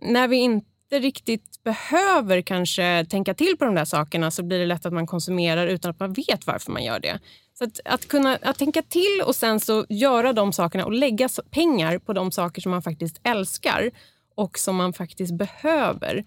[0.03, 4.67] När vi inte riktigt behöver kanske tänka till på de där sakerna så blir det
[4.67, 7.21] lätt att man konsumerar utan att man vet varför man gör det.
[7.59, 11.29] Så att, att kunna att tänka till och sen så göra de sakerna och lägga
[11.51, 13.91] pengar på de saker som man faktiskt älskar
[14.35, 16.25] och som man faktiskt behöver.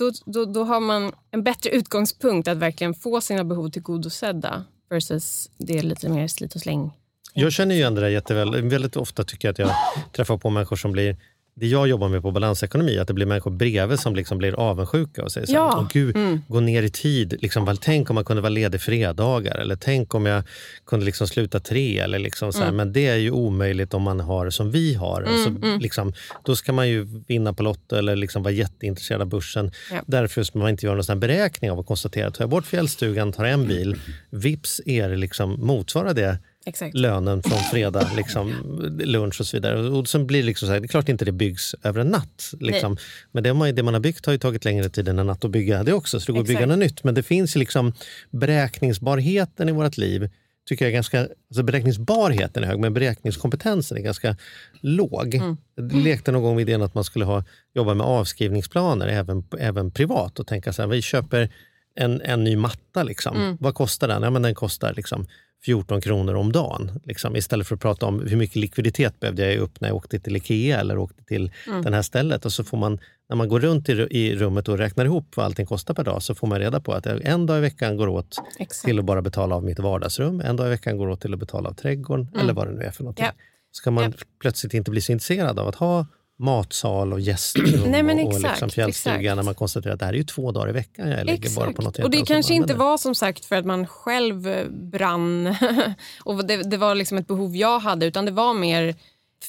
[0.00, 5.50] Då, då, då har man en bättre utgångspunkt att verkligen få sina behov tillgodosedda versus
[5.58, 6.92] det lite mer slit och släng.
[7.34, 8.68] Jag känner ju igen det där jätteväl.
[8.68, 9.70] Väldigt ofta tycker jag att jag
[10.12, 11.16] träffar på människor som blir
[11.60, 15.22] det jag jobbar med på balansekonomi, att det blir människor bredvid som liksom blir avundsjuka
[15.22, 15.74] och säger så Ja.
[15.78, 16.42] Åh, gud, Mm.
[16.48, 17.36] gå ner i tid.
[17.42, 20.42] Liksom, tänk om man kunde vara ledig fredagar eller tänk om jag
[20.86, 21.98] kunde liksom sluta tre.
[21.98, 22.76] Eller liksom så här, Mm.
[22.76, 25.20] Men det är ju omöjligt om man har som vi har.
[25.22, 25.80] Mm, alltså, mm.
[25.80, 26.12] liksom,
[26.44, 29.70] då ska man ju vinna på Lotto eller liksom vara jätteintresserad av börsen.
[29.92, 30.02] Ja.
[30.06, 33.32] Därför ska man inte göra någon sån beräkning av att konstatera tar jag bort fjällstugan,
[33.32, 33.96] tar en bil,
[34.30, 36.94] vips är det liksom, motsvarar det Exakt.
[36.94, 38.52] lönen från fredag, liksom,
[38.98, 39.88] lunch och så vidare.
[39.88, 42.06] Och sen blir det, liksom så här, det är klart inte det byggs över en
[42.06, 42.54] natt.
[42.60, 42.96] Liksom.
[43.32, 45.44] Men det, man, det man har byggt har ju tagit längre tid än en natt
[45.44, 46.20] att bygga det också.
[46.20, 46.68] Så det går att bygga Exakt.
[46.68, 47.04] något nytt.
[47.04, 47.92] Men det finns liksom
[48.30, 50.30] beräkningsbarheten i vårt liv
[50.66, 54.36] tycker jag är ganska, alltså beräkningsbarheten är hög men beräkningskompetensen är ganska
[54.80, 55.34] låg.
[55.34, 55.56] Mm.
[55.74, 57.44] Jag lekte någon gång med idén att man skulle ha,
[57.74, 61.50] jobba med avskrivningsplaner även, även privat och tänka så här, vi köper
[61.94, 63.02] en, en ny matta.
[63.02, 63.36] Liksom.
[63.36, 63.56] Mm.
[63.60, 64.22] Vad kostar den?
[64.22, 65.26] Ja, men den kostar liksom
[65.64, 67.00] 14 kronor om dagen.
[67.04, 70.18] Liksom, istället för att prata om hur mycket likviditet behövde jag upp när jag åkte
[70.20, 71.82] till Ikea eller åkte till Mm.
[71.82, 72.44] det här stället.
[72.44, 72.98] Och så får man,
[73.28, 76.22] när man går runt i, i rummet och räknar ihop vad allting kostar per dag
[76.22, 78.84] så får man reda på att en dag i veckan går åt Exakt.
[78.84, 80.40] till att bara betala av mitt vardagsrum.
[80.40, 82.40] En dag i veckan går åt till att betala av trädgården Mm.
[82.40, 83.24] eller vad det nu är för någonting.
[83.24, 83.32] Ja.
[83.72, 84.24] Ska man Ja.
[84.40, 86.06] plötsligt inte bli så intresserad av att ha
[86.40, 89.36] matsal och gästrum Nej, men och, och exakt, liksom fjällstuga exakt.
[89.36, 91.72] när man konstaterar att det här är ju två dagar i veckan jag lägger bara
[91.72, 95.56] på något Och det kanske inte var som sagt för att man själv eh, brann
[96.24, 98.94] och det, det var liksom ett behov jag hade utan det var mer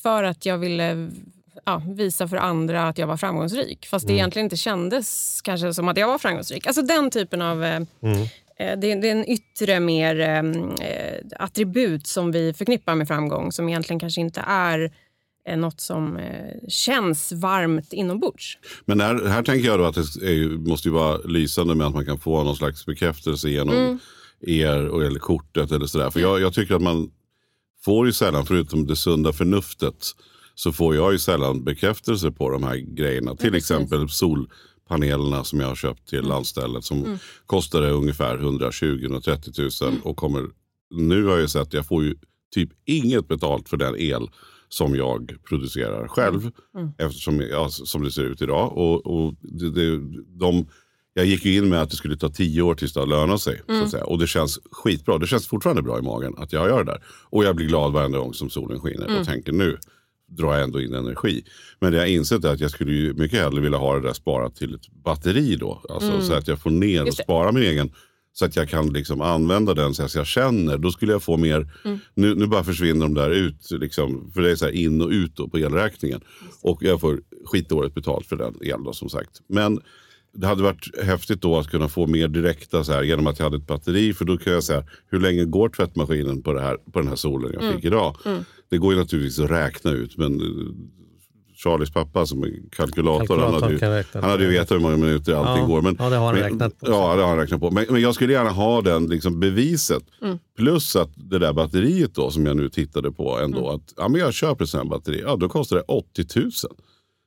[0.03, 1.09] för att jag ville
[1.65, 3.85] ja, visa för andra att jag var framgångsrik.
[3.85, 4.17] Fast det Mm.
[4.19, 6.67] egentligen inte kändes kanske som att jag var framgångsrik.
[6.67, 7.63] Alltså den typen av...
[7.63, 8.21] eh, Mm.
[8.57, 10.15] eh, Det, är en yttre mer
[11.39, 14.91] attribut som vi förknippar med framgång som egentligen kanske inte är
[15.57, 18.57] något som eh, känns varmt inombords.
[18.85, 21.93] Men här, här tänker jag då att det är, måste ju vara lysande med att
[21.93, 23.99] man kan få någon slags bekräftelse genom Mm.
[24.41, 26.09] er och, eller kortet eller sådär.
[26.09, 27.11] För jag, jag tycker att man
[27.85, 30.05] får ju sällan, förutom det sunda förnuftet,
[30.55, 33.35] så får jag ju sällan bekräftelse på de här grejerna.
[33.35, 33.71] Till precis.
[33.71, 37.17] exempel solpanelerna som jag har köpt till landstället som Mm.
[37.45, 40.45] kostade ungefär 120-130 000 och kommer,
[40.95, 42.15] nu har jag sett att jag får ju
[42.53, 44.29] typ inget betalt för den el
[44.73, 46.49] som jag producerar själv.
[46.77, 46.89] Mm.
[46.97, 48.77] Eftersom, ja, som det ser ut idag.
[48.77, 49.99] Och, och det, det,
[50.39, 50.65] de,
[51.13, 53.41] jag gick ju in med att det skulle ta tio år tills det har lönat
[53.41, 53.61] sig.
[53.65, 53.83] Så Mm.
[53.85, 54.03] att säga.
[54.05, 55.17] Och det känns skitbra.
[55.17, 57.03] Det känns fortfarande bra i magen att jag gör det där.
[57.29, 59.19] Och jag blir glad varenda gång som solen skiner Mm.
[59.19, 59.77] och tänker nu
[60.27, 61.43] drar jag ändå in energi.
[61.79, 64.55] Men det jag insett är att jag skulle mycket hellre vilja ha det där sparat
[64.55, 65.81] till ett batteri då.
[65.89, 66.21] Alltså Mm.
[66.21, 67.23] så att jag får ner och Just det.
[67.23, 67.91] spara min egen.
[68.33, 70.77] Så att jag kan liksom använda den så att jag känner.
[70.77, 71.69] Då skulle jag få mer.
[71.85, 71.99] Mm.
[72.13, 73.71] Nu, nu bara försvinner de där ut.
[73.71, 76.21] Liksom, för det är så här in och ut på elräkningen.
[76.61, 79.41] Och jag får skitdåligt betalt för den el då som sagt.
[79.47, 79.79] Men
[80.33, 83.43] det hade varit häftigt då att kunna få mer direkta så här, genom att jag
[83.43, 84.13] hade ett batteri.
[84.13, 87.15] För då kan jag säga hur länge går tvättmaskinen på, det här, på den här
[87.15, 87.75] solen jag Mm.
[87.75, 88.17] fick idag.
[88.25, 88.43] Mm.
[88.69, 90.17] Det går ju naturligtvis att räkna ut.
[90.17, 90.73] Men eh,
[91.63, 93.37] Charlies pappa som är kalkylator.
[93.37, 95.81] Han hade, ju, han hade ju vetat hur många minuter allting Ja, går.
[95.81, 96.91] Men, ja, det har han men, räknat på.
[96.91, 97.71] Ja, det har han räknat på.
[97.71, 100.03] Men, men jag skulle gärna ha den liksom, beviset.
[100.21, 100.39] Mm.
[100.57, 103.59] Plus att det där batteriet då som jag nu tittade på ändå.
[103.59, 103.75] Mm.
[103.75, 105.21] Att, ja, men jag köper ett sånt här batteri.
[105.25, 106.51] Ja, då kostar det 80 000.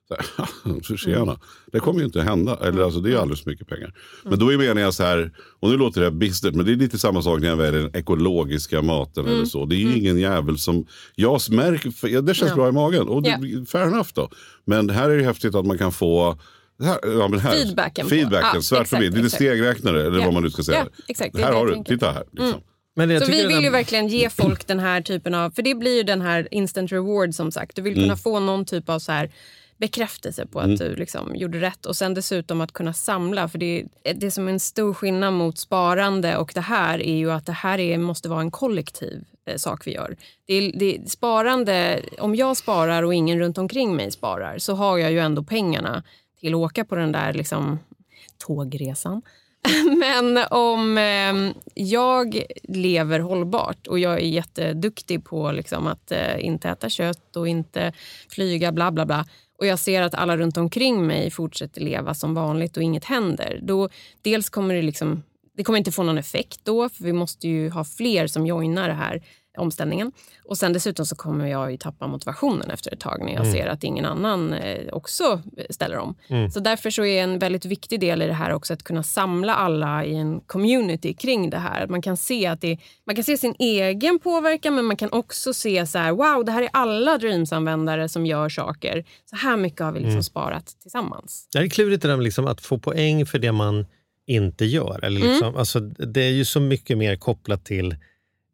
[0.09, 1.23] Så här, för tjena.
[1.23, 1.37] Mm.
[1.73, 2.59] Det kommer ju inte hända.
[2.63, 3.95] Eller, alltså, det är alldeles för mycket pengar.
[4.25, 5.33] Men då är meningen så här.
[5.61, 6.55] Och nu låter det bistert.
[6.55, 9.25] Men det är lite samma sak när jag väljer den ekologiska maten.
[9.25, 9.37] Mm.
[9.37, 9.65] eller så.
[9.67, 10.87] Det är ju ingen jävel som...
[11.15, 12.57] Jag märker, ja, det känns Ja.
[12.57, 13.09] bra i magen.
[13.09, 13.65] Och det, Ja.
[13.69, 14.31] Fair enough då.
[14.65, 16.39] Men här är det häftigt att man kan få...
[16.83, 19.15] Här, ja, men här, Feedbacken Feedbacken, ja, exakt, vitt.
[19.15, 20.25] Lite stegräknare eller Ja.
[20.25, 20.87] vad man nu ska säga.
[21.07, 21.73] Det är här har du.
[21.73, 21.85] Mm.
[21.85, 22.25] titta här.
[22.33, 22.61] Liksom.
[22.97, 25.51] Men jag Så vi vill där- ju verkligen ge folk den här typen av...
[25.51, 27.77] För det blir ju den här instant reward som sagt.
[27.77, 28.17] Du vill kunna Mm.
[28.17, 29.31] få någon typ av så här
[29.77, 30.77] bekräftelse på att Mm.
[30.77, 31.87] du liksom gjorde rätt.
[31.87, 33.49] Och sen dessutom att kunna samla.
[33.49, 37.31] För det, det som är en stor skillnad mot sparande och det här är ju
[37.33, 40.16] att det här är, måste vara en kollektiv eh, sak vi gör.
[40.47, 45.12] Det det sparande, om jag sparar och ingen runt omkring mig sparar så har jag
[45.12, 46.03] ju ändå pengarna
[46.41, 47.79] till att åka på den där liksom,
[48.47, 49.22] tågresan.
[49.99, 56.68] Men om eh, jag lever hållbart och jag är jätteduktig på liksom, att eh, inte
[56.68, 57.93] äta kött och inte
[58.29, 59.27] flyga, bla bla bla
[59.59, 63.61] och jag ser att alla runt omkring mig fortsätter leva som vanligt och inget händer.
[63.63, 63.89] Då,
[64.23, 65.23] dels kommer det liksom,
[65.57, 68.89] det kommer inte få någon effekt då för vi måste ju ha fler som joinar
[68.89, 69.23] det här
[69.57, 70.13] omställningen.
[70.45, 73.53] Och sen dessutom så kommer jag ju tappa motivationen efter ett tag när jag Mm.
[73.53, 75.41] ser att ingen annan eh, också
[75.71, 76.15] ställer om.
[76.29, 76.51] Mm.
[76.51, 79.55] Så därför så är en väldigt viktig del i det här också att kunna samla
[79.55, 81.87] alla i en community kring det här.
[81.87, 85.55] Man kan se att det, man kan se sin egen påverkan men man kan också
[85.55, 89.05] se så här, wow, det här är alla Dreams-användare som gör saker.
[89.31, 90.23] Så här mycket har vi liksom Mm.
[90.23, 91.49] sparat tillsammans.
[91.53, 93.87] Det är klurigt det där med liksom att få poäng för det man
[94.27, 95.05] inte gör.
[95.05, 95.59] Eller liksom, Mm.
[95.59, 97.97] alltså, det är ju så mycket mer kopplat till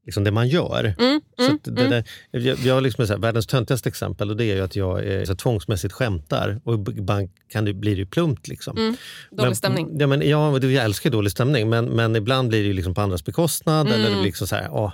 [0.06, 0.94] liksom det man gör.
[0.98, 4.44] Mm, så att det där, jag, jag har liksom här, världens töntigaste exempel och det
[4.44, 7.98] är ju att jag är, så här, tvångsmässigt skämtar och ibland kan det, blir det
[8.00, 8.48] ju plumpt.
[8.48, 8.76] Liksom.
[8.78, 8.96] Mm.
[9.30, 10.00] Dålig Men- stämning.
[10.00, 13.00] Ja, men, ja, jag älskar dålig stämning men, men ibland blir det ju liksom på
[13.00, 14.18] andras bekostnad eller det Mm.
[14.18, 14.92] blir liksom så här, åh,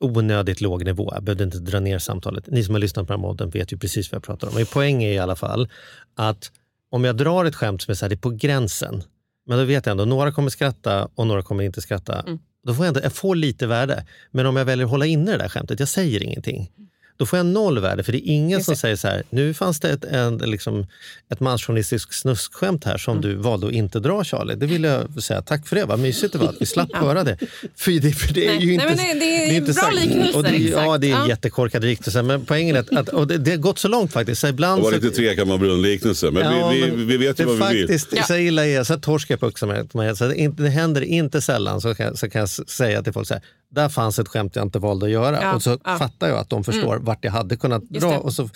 [0.00, 1.10] onödigt låg nivå.
[1.14, 2.46] Jag behövde inte dra ner samtalet.
[2.46, 4.54] Ni som har lyssnat på den här podden vet ju precis vad jag pratar om.
[4.54, 5.68] Men poängen är i alla fall
[6.16, 6.52] att
[6.90, 9.02] om jag drar ett skämt som är, så här, det är på gränsen,
[9.46, 12.24] men då vet jag ändå några kommer skratta och några kommer inte skratta.
[12.66, 14.06] Då får jag, ändå, jag får lite värde.
[14.30, 16.70] Men om jag väljer att hålla inne det där skämtet, jag säger ingenting.
[17.16, 18.78] Då får jag noll värde, för det är ingen Just som det.
[18.78, 20.86] säger så här, nu fanns det ett, en, liksom,
[21.32, 24.54] ett mansjournalistiskt snuskskämt här som du valde att inte dra Charlie.
[24.54, 27.24] Det vill jag säga tack för det, vad mysigt det var att vi slapp höra
[27.24, 27.38] det.
[27.76, 29.82] För det, för det är Nej, ju nej, inte, men det- det är inte bra
[29.82, 29.94] sagt.
[30.04, 31.28] liknelse, det, är- Ja, det är en Ja.
[31.28, 34.40] jättekorkad liknelse, men poängen är att, att och det, det har gått så långt faktiskt.
[34.40, 36.30] Så Det ibland var så, lite Trekammarbrunn-liknelse.
[36.30, 37.88] Men, Ja, vi, vi, vi vet ju det vad vi vill.
[37.88, 38.22] faktiskt, Ja.
[38.22, 40.18] Så illa är så här torskar jag på uppmärksamhet.
[40.18, 43.34] Så det, det händer inte sällan så kan, så kan jag säga till folk så
[43.34, 43.42] här,
[43.74, 45.42] där fanns ett skämt jag inte valde att göra.
[45.42, 45.96] Ja, och så ja.
[45.98, 48.18] fattar jag att de förstår vart jag hade kunnat Just dra det.
[48.18, 48.48] och så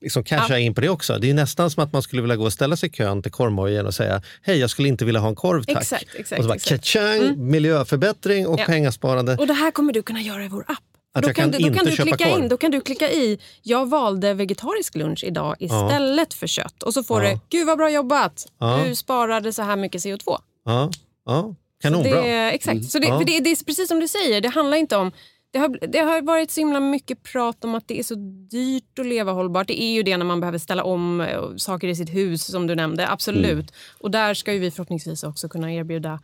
[0.00, 0.50] liksom cashar Ja.
[0.54, 1.18] jag in på det också.
[1.18, 3.32] Det är nästan som att man skulle vilja gå och ställa sig i kön till
[3.32, 5.76] korvmojen och säga hej jag skulle inte vilja ha en korv tack.
[5.76, 6.84] Exakt, exakt, och så bara exakt.
[6.84, 8.64] tjatjang, miljöförbättring och Ja.
[8.66, 9.36] pengasparande.
[9.36, 10.78] Och det här kommer du kunna göra i vår app.
[11.16, 12.42] Att då jag kan du, då kan du klicka korv.
[12.42, 16.82] in, Då kan du klicka i jag valde vegetarisk lunch idag istället för kött.
[16.82, 17.30] Och så får Ja.
[17.30, 18.46] du gud vad bra jobbat.
[18.60, 18.80] Ja.
[18.88, 20.38] Du sparade så här mycket CO2.
[20.64, 20.90] Ja,
[21.26, 21.54] ja.
[21.84, 22.22] Kanonbra.
[22.22, 22.84] det, exakt.
[22.84, 23.18] Så det, Ja.
[23.18, 25.12] för det, det är precis som du säger, det handlar inte om...
[25.50, 28.14] Det har, det har varit så himla mycket prat om att det är så
[28.50, 29.68] dyrt att leva hållbart.
[29.68, 32.66] Det är ju det när man behöver ställa om eh, saker i sitt hus som
[32.66, 33.08] du nämnde.
[33.08, 33.52] Absolut.
[33.52, 33.66] Mm.
[34.00, 36.20] Och där ska ju vi förhoppningsvis också kunna erbjuda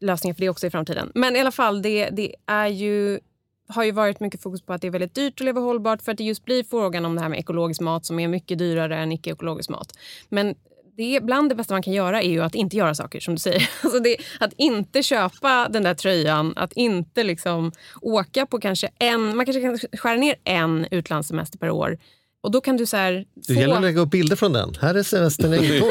[0.00, 1.12] lösningar för det också i framtiden.
[1.14, 3.20] Men i alla fall, det, det är ju
[3.68, 6.12] har ju varit mycket fokus på att det är väldigt dyrt att leva hållbart för
[6.12, 8.96] att det just blir frågan om det här med ekologisk mat som är mycket dyrare
[8.96, 9.98] än icke-ekologisk mat.
[10.28, 10.54] Men
[10.96, 13.34] det är bland det bästa man kan göra är ju att inte göra saker som
[13.34, 13.70] du säger.
[13.82, 19.36] Alltså det, att inte köpa den där tröjan, att inte liksom åka på kanske en,
[19.36, 21.98] man kanske kan skära ner en utlandssemester per år.
[22.42, 24.74] Och då kan du så här Det gäller att lägga upp bilder från den.
[24.80, 25.86] Här är semestern på.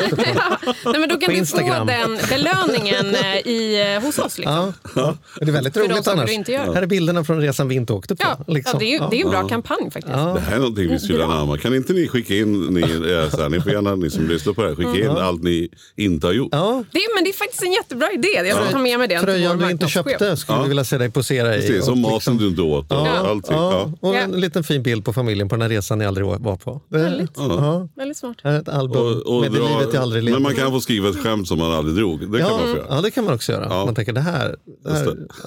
[0.91, 4.37] Nej, men då kan du få den belöningen eh, i, eh, hos oss.
[4.37, 4.55] Liksom.
[4.55, 5.17] Ja, ja.
[5.39, 6.25] Det är väldigt roligt annars.
[6.29, 6.73] du inte gör.
[6.73, 8.23] Här är bilderna från resan vi inte åkte på.
[8.23, 8.71] Ja, liksom.
[8.73, 9.47] ja, det är ju det är en bra Ja.
[9.47, 10.15] kampanj faktiskt.
[10.17, 10.33] Ja.
[10.33, 11.57] Det här är någonting vi skulle anamma.
[11.57, 14.53] Kan inte ni skicka in, ni, eh, så här, ni får gärna, ni som lyssnar
[14.53, 16.49] på det här, skicka in allt ni inte har gjort.
[16.51, 18.27] Ja, Det är, men det är faktiskt en jättebra idé.
[18.33, 20.63] Jag ska ta med mig den Tröjan du inte köpte skulle Ja.
[20.63, 21.61] vi vilja se dig posera i.
[21.61, 24.15] Precis, och maten liksom- du inte åt och allting.
[24.15, 26.81] en liten fin bild på familjen på den här resan ni aldrig var på.
[26.89, 27.31] Väldigt.
[27.37, 27.87] Ja.
[27.95, 28.37] Väldigt smart.
[28.43, 30.35] Här är ett album Och, och med dra- livet jag aldrig levde.
[30.39, 32.31] men man kan få skriva ett skämt som man aldrig drog.
[32.31, 32.85] Det kan man få ja, göra.
[32.89, 33.67] ja, det kan man också göra.
[33.69, 33.85] Ja.
[33.85, 34.55] Man tänker det här...
[34.83, 35.01] Det, här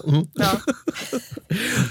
[0.07, 0.27] mm.
[0.35, 0.47] Ja.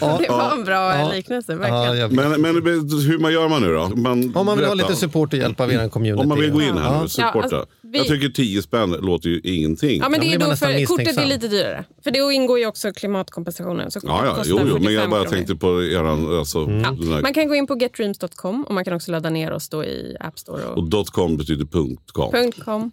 [0.02, 1.12] Ja, det var en bra ja.
[1.12, 2.16] liknelse, ja, verkligen.
[2.16, 3.88] Men, men hur man gör man nu då?
[3.96, 4.90] Man, Om man vill ha berätta.
[4.90, 6.24] lite support och hjälp av er community.
[6.24, 7.02] Om man vill gå in här Ja.
[7.02, 7.38] nu, supporta.
[7.38, 10.00] Ja, alltså, vi- Jag tycker 10 spänn låter ju ingenting.
[10.02, 11.86] Ja, men det blir är då för kortet är lite dyrare.
[12.04, 13.92] För det ingår ju också klimatkompensationen.
[13.92, 15.36] Så Ja, ja, jo, jo, men 45 jag bara kronor.
[15.36, 16.84] tänkte på eran, alltså, Mm.
[16.84, 19.84] här, Man kan gå in på getdreams.com och man kan också ladda ner oss då
[19.86, 20.64] i App Store.
[20.66, 22.52] Och, och .com betyder punkt .com.
[22.66, 22.92] .com.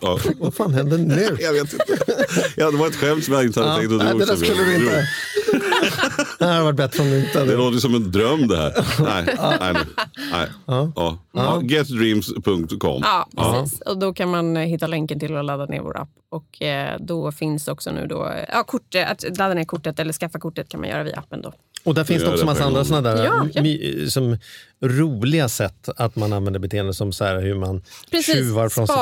[0.00, 0.18] Ja.
[0.38, 1.36] Vad fan händer nu?
[1.40, 1.84] Jag vet inte.
[2.56, 4.18] Ja, det var ett skämt som jag inte hade Ja, tänkt att nej, dra.
[4.18, 4.74] det där skulle drog.
[4.74, 5.06] inte...
[6.38, 7.56] Det hade varit bättre om du inte Det hade...
[7.56, 8.72] låter som en dröm det här.
[9.02, 9.24] Nej,
[9.60, 9.84] nej, nej.
[10.32, 10.48] nej.
[10.66, 11.18] Ja.
[11.32, 11.62] Ja.
[11.62, 13.02] Getdreams.com.
[13.04, 13.80] Ja, precis.
[13.80, 16.08] Och då kan man eh, hitta länken till att ladda ner vår app.
[16.30, 20.12] Och eh, då finns också nu då, eh, ja, kortet, att ladda ner kortet eller
[20.12, 21.52] skaffa kortet kan man göra via appen då.
[21.84, 24.10] Och där finns det också det massa en andra såna där Ja, ja.
[24.10, 24.38] som
[24.82, 28.96] roliga sätt att man använder beteenden som så här hur man Precis, tjuvar från sitt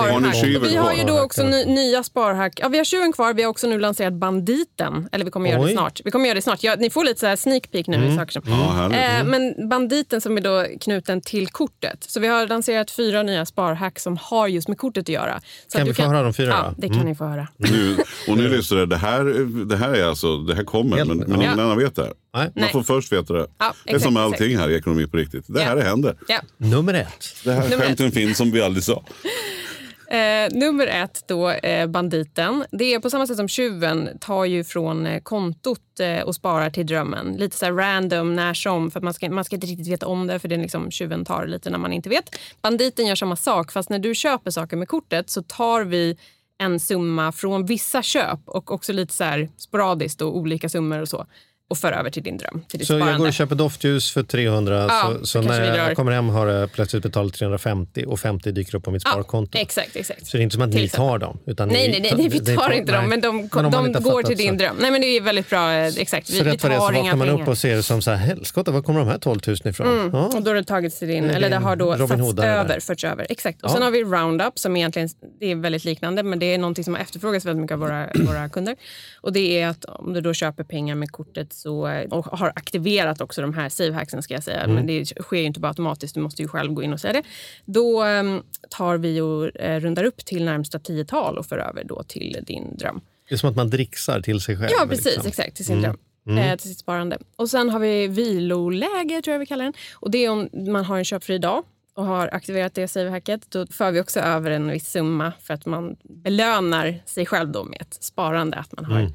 [0.45, 2.53] eget Vi har ju då också ny, nya sparhack.
[2.62, 5.09] Ja, vi har tjuven kvar, vi har också nu lanserat banditen.
[5.12, 5.72] Eller vi kommer göra det Oj.
[5.72, 6.01] snart.
[6.05, 6.62] Vi kommer göra det snart.
[6.62, 8.43] Ja, ni får lite så här sneak peek nu i saker som...
[8.47, 8.99] Ja, härligt.
[8.99, 12.05] Eh, men banditen som är då knuten till kortet.
[12.09, 15.41] Så vi har lanserat fyra nya sparhack som har just med kortet att göra.
[15.68, 17.49] Så Kan att vi du få höra de fyra Ja, det kan ni få höra.
[17.57, 17.97] Nu,
[18.29, 19.25] och nu lyssnar det, det här,
[19.64, 21.47] det här är alltså, det här kommer, Helt- men, men Ja.
[21.47, 22.12] ingen annan vet det här.
[22.35, 22.51] Nej.
[22.55, 23.47] Man får först veta det.
[23.59, 25.45] Ja, det är som exakt, allting här i ekonomi på riktigt.
[25.49, 25.82] Det här Ja.
[25.82, 26.16] händer.
[26.28, 26.41] Ja.
[26.57, 27.24] Nummer ett.
[27.45, 29.05] Det här Nummer skämten finns som vi aldrig sa.
[30.09, 32.64] Eh, nummer ett, då, eh, banditen.
[32.70, 36.70] Det är på samma sätt som tjuven tar ju från eh, kontot eh, och sparar
[36.70, 37.37] till drömmen.
[37.37, 38.91] Lite så här random, när som.
[38.91, 40.91] För att man ska, man ska inte riktigt veta om det, för det är liksom
[40.91, 42.24] tjuven tar lite när man inte vet.
[42.62, 46.16] Banditen gör samma sak, fast när du köper saker med kortet så tar vi
[46.59, 51.09] en summa från vissa köp och också lite så här sporadiskt och olika summor och
[51.09, 51.26] så
[51.71, 53.12] och för över till din dröm, till ditt Så sparande.
[53.12, 56.47] jag går och köper doftljus för 300, Ja, så, så när jag kommer hem har
[56.47, 59.59] jag plötsligt betalat 350 och 50 dyker upp på mitt ja, sparkonto.
[59.59, 60.27] exakt, exakt.
[60.27, 61.09] Så det är inte som att Till ni exempel.
[61.09, 61.39] tar dem?
[61.47, 64.01] Utan Nej, ni, nej, nej, nej, vi tar inte dem, men de, man de har
[64.01, 64.55] går till din så.
[64.65, 64.77] dröm.
[64.81, 65.73] Nej, men det är väldigt bra.
[65.73, 66.31] eh, Exakt.
[66.31, 67.43] Vi, Så vi rätt vad det är så vaknar man pengar.
[67.43, 70.11] upp och ser det som så här, helskotta, var kommer de här 12 000 ifrån?
[70.12, 70.27] Ja.
[70.27, 73.05] Och då har det tagits till din, eller det har då Robin satts över, förts
[73.05, 73.27] över.
[73.31, 73.62] Exakt.
[73.62, 73.75] Och Ja.
[73.75, 75.09] sen har vi Roundup som egentligen
[75.41, 78.09] det är väldigt liknande men det är någonting som har efterfrågats väldigt mycket av våra,
[78.15, 78.77] våra kunder.
[79.21, 83.20] Och det är att om du då köper pengar med kortet så, och har aktiverat
[83.20, 84.61] också de här savehacksen ska jag säga.
[84.61, 84.74] Mm.
[84.74, 87.12] Men det sker ju inte bara automatiskt, du måste ju själv gå in och säga
[87.12, 87.22] det.
[87.64, 92.02] Då em, tar vi och eh, rundar upp till närmsta tiotal och för över då
[92.02, 93.00] till din dröm.
[93.28, 94.70] Det är som att man dricksar till sig själv.
[94.78, 95.05] Ja, precis.
[95.05, 95.26] liksom.
[95.26, 95.96] Exakt, till sin dröm.
[96.38, 97.18] Eh, till sitt sparande.
[97.36, 99.74] Och Sen har vi viloläge, tror jag vi kallar den.
[99.94, 101.62] Och Det är om man har en köpfri dag
[101.94, 103.50] och har aktiverat det savehacket.
[103.50, 107.64] Då för vi också över en viss summa för att man belönar sig själv då
[107.64, 108.57] med ett sparande.
[108.57, 109.12] Att man har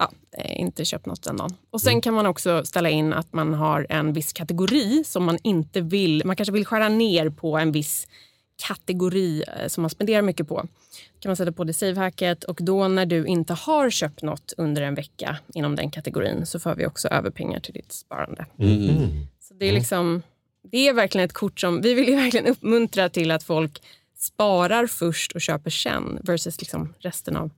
[0.00, 1.56] ja, eh, inte köpt något den dagen.
[1.70, 5.38] Och Sen kan man också ställa in att man har en viss kategori som man
[5.42, 6.22] inte vill...
[6.24, 8.08] Man kanske vill skära ner på en viss
[8.68, 10.66] kategori eh, som man spenderar mycket på.
[11.20, 14.82] kan man sätta på det savehacket och då när du inte har köpt något under
[14.82, 18.46] en vecka inom den kategorin så för vi också över pengar till ditt sparande.
[19.40, 20.22] Så det är liksom
[20.62, 23.82] det är verkligen ett kort som vi vill ju verkligen uppmuntra till att folk
[24.16, 27.50] sparar först och köper sen versus liksom resten av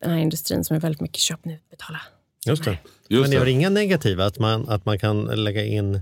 [0.00, 2.00] den här industrin som är väldigt mycket köp nu, betala.
[2.46, 2.78] Just det.
[3.08, 3.38] Just Men det.
[3.38, 6.00] har inga negativa, att man, att man kan lägga in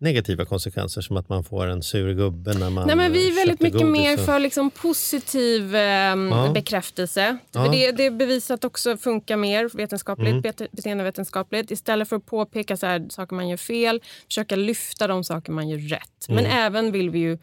[0.00, 3.34] negativa konsekvenser som att man får en sur gubbe när man Nej, men vi är
[3.34, 6.50] väldigt mycket godis mer för liksom positiv ehm, Ja.
[6.54, 7.38] bekräftelse.
[7.52, 7.64] Ja.
[7.64, 10.42] För det, det är bevisat också funkar mer vetenskapligt, Mm.
[10.42, 11.70] bete- beteendevetenskapligt.
[11.70, 15.68] Istället för att påpeka så här, saker man gör fel, försöka lyfta de saker man
[15.68, 16.26] gör rätt.
[16.28, 16.50] Men Mm.
[16.58, 17.38] även vill vi ju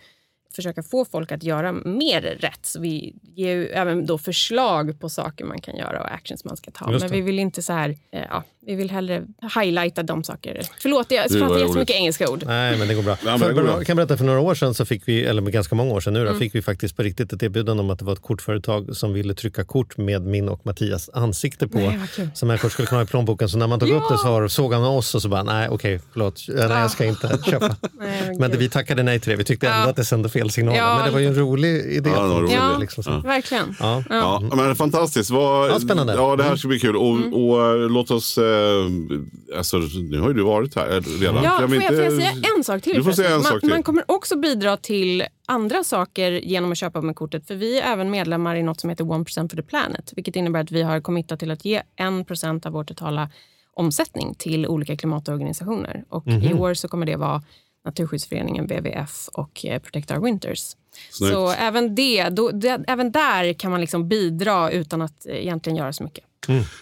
[0.56, 2.66] försöka få folk att göra mer rätt.
[2.66, 6.58] Så vi ger ju även då förslag på saker man kan göra och actions man
[6.58, 6.86] ska ta.
[6.91, 9.24] Men vi vill inte så här, eh, ja, vi vill hellre
[9.59, 10.61] highlighta de saker.
[10.82, 12.43] Förlåt, jag pratar jättemycket engelska ord.
[12.45, 13.18] Nej, men det går bra.
[13.24, 13.66] det går.
[13.68, 16.13] Jag kan berätta, för några år sedan, så fick vi, eller ganska många år sedan
[16.13, 16.39] nu, Mm.
[16.39, 19.34] fick vi faktiskt på riktigt ett erbjudande om att det var ett kortföretag som ville
[19.34, 21.78] trycka kort med min och Mattias ansikte på.
[21.78, 21.99] Nej,
[22.34, 23.49] som människor skulle kunna ha i plånboken.
[23.49, 25.70] Så när man tog upp det så var- såg han oss och så bara, nej
[25.70, 27.76] okej, förlåt, nej, jag ska inte köpa.
[27.99, 29.36] Nej, men det, vi tackade nej till det.
[29.36, 29.89] Vi tyckte ändå Ja.
[29.89, 30.78] att det sände fel signaler.
[30.78, 32.09] Ja, men det var ju en rolig idé.
[32.16, 32.51] Ja, roligt.
[32.53, 33.20] Ja, Liksom så.
[33.20, 33.76] verkligen.
[33.80, 34.03] Ja.
[34.09, 35.30] Ja, men fantastiskt.
[35.30, 36.13] Vad, Ja, spännande.
[36.13, 36.95] Ja, det här ska bli kul.
[36.95, 37.34] Och, Mm.
[37.34, 38.38] och eh, låt oss...
[38.56, 39.78] Eh, alltså,
[40.12, 41.43] nu har ju du varit här eh, redan.
[41.43, 42.95] Ja, vi får, jag, får jag inte- säga en sak till?
[42.95, 43.43] Du får säga en förresten?
[43.43, 43.70] sak man, till.
[43.70, 47.47] man kommer också bidra till andra saker genom att köpa med kortet.
[47.47, 50.14] För Vi är även medlemmar i något som heter 1% for the planet.
[50.16, 53.30] Vilket innebär att vi har committat till att ge 1% av vår totala
[53.74, 56.03] omsättning till olika klimatorganisationer.
[56.10, 56.41] Och Mhm.
[56.43, 57.43] I år så kommer det vara
[57.86, 60.76] Naturskyddsföreningen, WWF och eh, Protect Our Winters.
[61.12, 61.34] Snyggt.
[61.34, 65.93] Så även, det, då, det, även där kan man liksom bidra utan att egentligen göra
[65.93, 66.24] så mycket.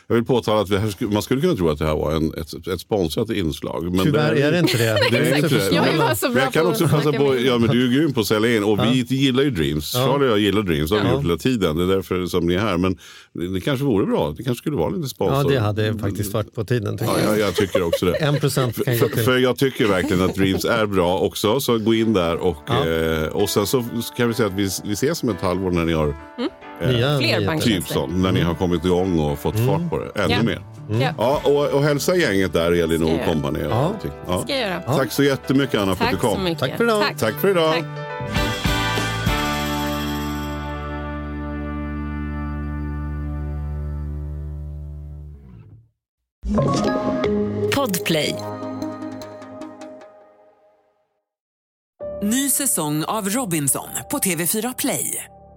[0.07, 2.33] Jag vill påtala att vi här, man skulle kunna tro att det här var en,
[2.33, 3.95] ett, ett sponsrat inslag.
[3.95, 4.83] Men Tyvärr är det inte det.
[5.11, 5.71] Det är inte det.
[5.71, 5.85] Jag
[6.33, 8.63] Men jag kan också passa på, ja men du är grym på att sälja in
[8.63, 9.93] och vi gillar ju Dreams.
[9.95, 10.07] Ja.
[10.07, 11.13] Charlie och jag gillar Dreams, det har vi Ja.
[11.15, 11.77] gjort hela tiden.
[11.77, 12.77] Det är därför som ni är här.
[12.77, 12.97] Men
[13.33, 15.49] det, det kanske vore bra, det kanske skulle vara lite Ja, sponsor.
[15.51, 16.97] det hade faktiskt varit på tiden.
[16.97, 17.39] tycker Ja, jag.
[17.39, 18.13] jag, tycker också det.
[18.23, 19.23] En procent kan gå För, till...
[19.23, 21.59] för jag tycker verkligen att Dreams är bra också.
[21.59, 22.87] Så gå in där och, Ja.
[22.89, 23.83] eh, och sen så
[24.17, 26.15] kan vi säga att vi, vi ses om ett halvår när ni har
[26.91, 27.65] Nya Fler banker.
[27.65, 28.13] typ sånt.
[28.15, 30.21] När ni har kommit igång och fått fart på det.
[30.23, 30.43] Ännu Ja.
[30.43, 30.61] mer.
[31.01, 33.59] Ja, Ja, och, och hälsa gänget där, Elin och kompani.
[33.69, 33.73] Ja.
[33.75, 34.11] allting.
[34.27, 34.41] Ja.
[34.41, 34.81] ska jag göra.
[34.81, 36.43] Tack så jättemycket Anna för att Tack du så kom.
[36.43, 36.59] mycket.
[36.59, 37.01] Tack för idag.
[37.03, 37.17] Tack.
[37.17, 37.73] Tack för idag.
[37.73, 37.85] Tack.
[47.75, 48.35] Podplay.
[52.23, 55.25] Ny säsong av Robinson på TV4 Play.